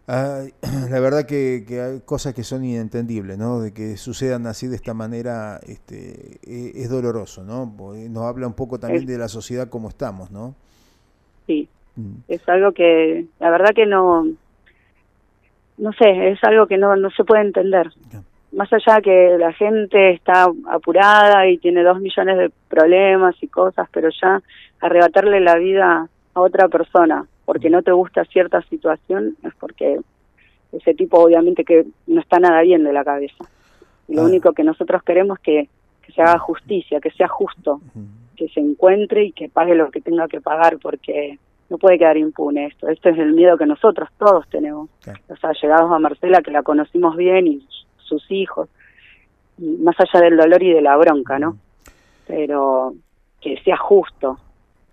Ay, 0.06 0.52
la 0.90 1.00
verdad 1.00 1.24
que, 1.26 1.64
que 1.66 1.80
hay 1.80 2.00
cosas 2.00 2.34
que 2.34 2.44
son 2.44 2.64
inentendibles, 2.64 3.38
¿no? 3.38 3.60
De 3.60 3.72
que 3.72 3.96
sucedan 3.96 4.46
así 4.46 4.66
de 4.66 4.76
esta 4.76 4.92
manera, 4.94 5.60
este, 5.66 6.38
e- 6.42 6.72
es 6.74 6.90
doloroso, 6.90 7.42
¿no? 7.42 7.66
Nos 8.10 8.24
habla 8.24 8.46
un 8.46 8.54
poco 8.54 8.78
también 8.78 9.06
de 9.06 9.18
la 9.18 9.28
sociedad 9.28 9.68
como 9.68 9.88
estamos, 9.88 10.30
¿no? 10.30 10.54
Sí, 11.46 11.68
Mm, 11.96 12.16
es 12.26 12.48
algo 12.48 12.72
que 12.72 13.26
la 13.38 13.50
verdad 13.50 13.70
que 13.72 13.86
no 13.86 14.26
no 15.78 15.92
sé 15.92 16.30
es 16.32 16.42
algo 16.42 16.66
que 16.66 16.76
no 16.76 16.96
no 16.96 17.08
se 17.10 17.22
puede 17.22 17.42
entender 17.42 17.88
más 18.50 18.72
allá 18.72 19.00
que 19.00 19.36
la 19.38 19.52
gente 19.52 20.10
está 20.10 20.48
apurada 20.70 21.46
y 21.48 21.58
tiene 21.58 21.84
dos 21.84 22.00
millones 22.00 22.38
de 22.38 22.50
problemas 22.68 23.36
y 23.40 23.46
cosas 23.46 23.88
pero 23.92 24.08
ya 24.20 24.42
arrebatarle 24.80 25.40
la 25.40 25.54
vida 25.56 26.08
a 26.34 26.40
otra 26.40 26.66
persona 26.68 27.24
porque 27.44 27.70
no 27.70 27.82
te 27.82 27.92
gusta 27.92 28.24
cierta 28.24 28.62
situación 28.62 29.36
es 29.42 29.54
porque 29.56 30.00
ese 30.72 30.94
tipo 30.94 31.18
obviamente 31.22 31.64
que 31.64 31.86
no 32.06 32.20
está 32.20 32.38
nada 32.40 32.62
bien 32.62 32.84
de 32.84 32.92
la 32.92 33.04
cabeza 33.04 33.44
y 34.08 34.14
lo 34.16 34.22
Ah. 34.22 34.26
único 34.26 34.52
que 34.52 34.64
nosotros 34.64 35.02
queremos 35.02 35.38
es 35.38 35.42
que, 35.44 35.68
que 36.02 36.12
se 36.12 36.22
haga 36.22 36.38
justicia 36.38 37.00
que 37.00 37.10
sea 37.10 37.28
justo 37.28 37.80
que 38.36 38.48
se 38.48 38.60
encuentre 38.60 39.24
y 39.26 39.32
que 39.32 39.48
pague 39.48 39.74
lo 39.76 39.90
que 39.90 40.00
tenga 40.00 40.26
que 40.26 40.40
pagar 40.40 40.78
porque 40.78 41.38
no 41.70 41.78
puede 41.78 41.98
quedar 41.98 42.16
impune 42.18 42.66
esto. 42.66 42.88
Esto 42.88 43.08
es 43.08 43.18
el 43.18 43.32
miedo 43.32 43.56
que 43.56 43.64
nosotros 43.64 44.08
todos 44.18 44.46
tenemos. 44.48 44.90
O 45.28 45.36
sea, 45.36 45.52
llegados 45.52 45.90
a 45.90 45.98
Marcela, 45.98 46.42
que 46.42 46.50
la 46.50 46.62
conocimos 46.62 47.16
bien, 47.16 47.46
y 47.46 47.66
sus 47.96 48.30
hijos, 48.30 48.68
más 49.58 49.94
allá 49.98 50.24
del 50.24 50.36
dolor 50.36 50.62
y 50.62 50.72
de 50.72 50.82
la 50.82 50.96
bronca, 50.96 51.38
¿no? 51.38 51.56
Pero 52.26 52.94
que 53.40 53.56
sea 53.62 53.76
justo, 53.78 54.38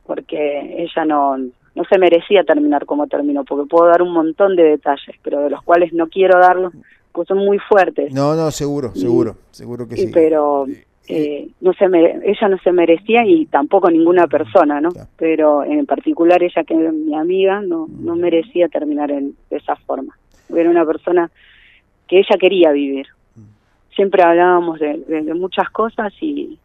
porque 0.06 0.84
ella 0.84 1.04
no, 1.06 1.38
no 1.76 1.84
se 1.86 1.98
merecía 1.98 2.44
terminar 2.44 2.86
como 2.86 3.08
terminó, 3.08 3.44
porque 3.44 3.70
puedo 3.70 3.88
dar 3.88 4.02
un 4.02 4.14
montón 4.14 4.56
de 4.56 4.64
detalles, 4.64 5.16
pero 5.24 5.42
de 5.42 5.50
los 5.50 5.62
cuales 5.64 5.94
no 5.94 6.08
quiero 6.08 6.40
darlos, 6.40 6.74
pues 7.12 7.28
son 7.28 7.40
muy 7.40 7.60
fuertes. 7.60 8.14
No, 8.14 8.36
no, 8.36 8.52
seguro, 8.52 8.94
seguro, 8.94 9.36
seguro 9.52 9.88
que 9.88 9.96
sí. 9.98 10.12
Pero 10.14 10.66
eh, 11.08 11.50
no 11.60 11.74
se 11.74 11.86
ella 11.86 12.48
no 12.48 12.58
se 12.60 12.72
merecía 12.72 13.26
y 13.26 13.46
tampoco 13.48 13.90
ninguna 13.90 14.28
persona, 14.28 14.80
¿no? 14.80 14.90
Pero 15.18 15.64
en 15.64 15.86
particular 15.86 16.42
ella 16.42 16.64
que 16.64 16.74
es 16.74 16.94
mi 16.94 17.16
amiga 17.16 17.62
no, 17.62 17.88
no 17.90 18.16
merecía 18.16 18.68
terminar 18.70 19.12
en, 19.12 19.36
de 19.50 19.58
esa 19.58 19.76
forma. 19.76 20.18
Era 20.56 20.70
una 20.70 20.86
persona 20.86 21.30
que 22.08 22.20
ella 22.20 22.38
quería 22.40 22.72
vivir. 22.72 23.08
Siempre 23.96 24.24
hablábamos 24.24 24.80
de, 24.80 25.34
muchas 25.36 25.70
cosas 25.70 26.14
y, 26.22 26.58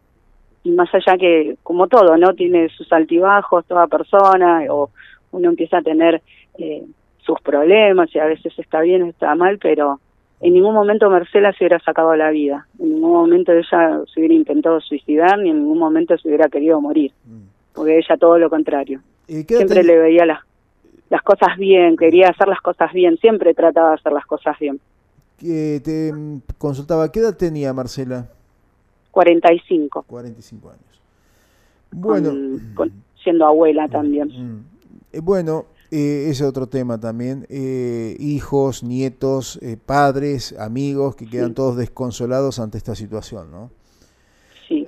y 0.67 0.71
más 0.71 0.93
allá 0.93 1.17
que, 1.17 1.57
como 1.63 1.87
todo, 1.87 2.17
¿no? 2.17 2.33
Tiene 2.33 2.67
sus 2.69 2.91
altibajos 2.91 3.65
toda 3.65 3.87
persona 3.87 4.63
o 4.69 4.89
uno 5.31 5.49
empieza 5.49 5.77
a 5.77 5.81
tener 5.81 6.21
eh, 6.57 6.83
sus 7.19 7.39
problemas 7.39 8.13
y 8.13 8.19
a 8.19 8.25
veces 8.25 8.53
está 8.59 8.81
bien, 8.81 9.07
está 9.07 9.33
mal, 9.35 9.59
pero 9.59 10.01
en 10.41 10.53
ningún 10.53 10.73
momento 10.73 11.09
Marcela 11.09 11.53
se 11.53 11.63
hubiera 11.63 11.79
sacado 11.79 12.15
la 12.17 12.31
vida, 12.31 12.67
en 12.79 12.95
ningún 12.95 13.13
momento 13.13 13.53
ella 13.53 14.01
se 14.13 14.19
hubiera 14.19 14.33
intentado 14.33 14.81
suicidar, 14.81 15.39
ni 15.39 15.51
en 15.51 15.59
ningún 15.59 15.79
momento 15.79 16.17
se 16.17 16.27
hubiera 16.27 16.49
querido 16.49 16.81
morir, 16.81 17.13
mm. 17.25 17.73
porque 17.73 17.97
ella 17.97 18.17
todo 18.17 18.37
lo 18.37 18.49
contrario. 18.49 18.99
Siempre 19.27 19.83
le 19.83 19.97
veía 19.97 20.25
las, 20.25 20.39
las 21.09 21.21
cosas 21.21 21.57
bien, 21.57 21.95
quería 21.95 22.29
hacer 22.29 22.49
las 22.49 22.59
cosas 22.59 22.91
bien, 22.91 23.17
siempre 23.17 23.53
trataba 23.53 23.89
de 23.89 23.95
hacer 23.95 24.11
las 24.11 24.25
cosas 24.25 24.57
bien. 24.59 24.81
te 25.39 26.11
consultaba, 26.57 27.09
¿qué 27.09 27.19
edad 27.19 27.37
tenía 27.37 27.73
Marcela? 27.73 28.27
45. 29.17 30.03
45 30.03 30.69
años. 30.69 31.01
Bueno. 31.89 32.59
siendo 33.23 33.47
abuela 33.47 33.87
también. 33.87 34.27
Mm. 34.27 34.65
Eh, 35.11 35.19
bueno, 35.21 35.65
eh, 35.89 36.27
ese 36.29 36.45
otro 36.45 36.67
tema 36.67 36.99
también. 36.99 37.47
Eh, 37.49 38.15
hijos, 38.19 38.83
nietos, 38.83 39.57
eh, 39.63 39.75
padres, 39.83 40.53
amigos 40.59 41.15
que 41.15 41.27
quedan 41.27 41.55
todos 41.55 41.77
desconsolados 41.77 42.59
ante 42.59 42.77
esta 42.77 42.93
situación, 42.93 43.49
¿no? 43.49 43.71
Sí. 44.67 44.85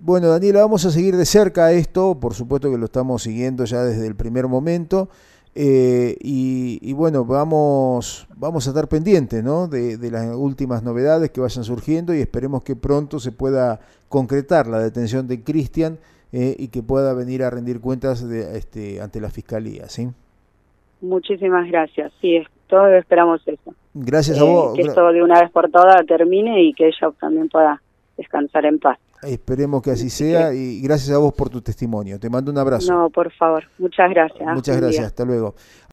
bueno, 0.00 0.28
Daniela, 0.28 0.60
vamos 0.60 0.86
a 0.86 0.90
seguir 0.90 1.14
de 1.16 1.26
cerca 1.26 1.72
esto, 1.72 2.18
por 2.18 2.32
supuesto 2.32 2.70
que 2.70 2.78
lo 2.78 2.86
estamos 2.86 3.24
siguiendo 3.24 3.66
ya 3.66 3.82
desde 3.82 4.06
el 4.06 4.14
primer 4.14 4.46
momento. 4.46 5.10
Y, 5.58 6.92
bueno, 6.92 7.24
vamos, 7.24 8.26
vamos 8.36 8.66
a 8.66 8.70
estar 8.70 8.88
pendientes 8.88 9.42
¿no? 9.42 9.68
de, 9.68 9.96
de, 9.96 10.10
las 10.10 10.34
últimas 10.36 10.82
novedades 10.82 11.30
que 11.30 11.40
vayan 11.40 11.64
surgiendo 11.64 12.14
y 12.14 12.20
esperemos 12.20 12.62
que 12.62 12.76
pronto 12.76 13.18
se 13.18 13.32
pueda 13.32 13.80
concretar 14.08 14.66
la 14.66 14.78
detención 14.78 15.26
de 15.26 15.42
Cristian 15.42 15.98
eh, 16.32 16.56
y 16.58 16.68
que 16.68 16.82
pueda 16.82 17.14
venir 17.14 17.42
a 17.42 17.50
rendir 17.50 17.80
cuentas 17.80 18.28
de, 18.28 18.58
este, 18.58 19.00
ante 19.00 19.20
la 19.20 19.30
fiscalía, 19.30 19.88
¿sí? 19.88 20.08
Muchísimas 21.00 21.68
gracias. 21.68 22.12
Sí, 22.20 22.42
todos 22.66 22.92
esperamos 22.92 23.40
eso. 23.46 23.74
Gracias 23.94 24.40
a 24.40 24.44
eh, 24.44 24.50
vos. 24.50 24.74
Que 24.74 24.82
esto 24.82 25.12
de 25.12 25.22
una 25.22 25.40
vez 25.40 25.50
por 25.50 25.70
todas 25.70 26.04
termine 26.06 26.62
y 26.62 26.74
que 26.74 26.88
ella 26.88 27.10
también 27.20 27.48
pueda 27.48 27.80
descansar 28.16 28.64
en 28.66 28.78
paz. 28.78 28.98
Esperemos 29.22 29.82
que 29.82 29.90
así 29.90 30.10
sea 30.10 30.52
y 30.52 30.80
gracias 30.82 31.14
a 31.16 31.18
vos 31.18 31.32
por 31.32 31.48
tu 31.48 31.60
testimonio. 31.62 32.20
Te 32.20 32.28
mando 32.28 32.50
un 32.50 32.58
abrazo. 32.58 32.92
No, 32.92 33.10
por 33.10 33.32
favor. 33.32 33.64
Muchas 33.78 34.10
gracias. 34.10 34.54
Muchas 34.54 34.76
gracias. 34.76 35.06
Hasta 35.06 35.24
luego. 35.24 35.54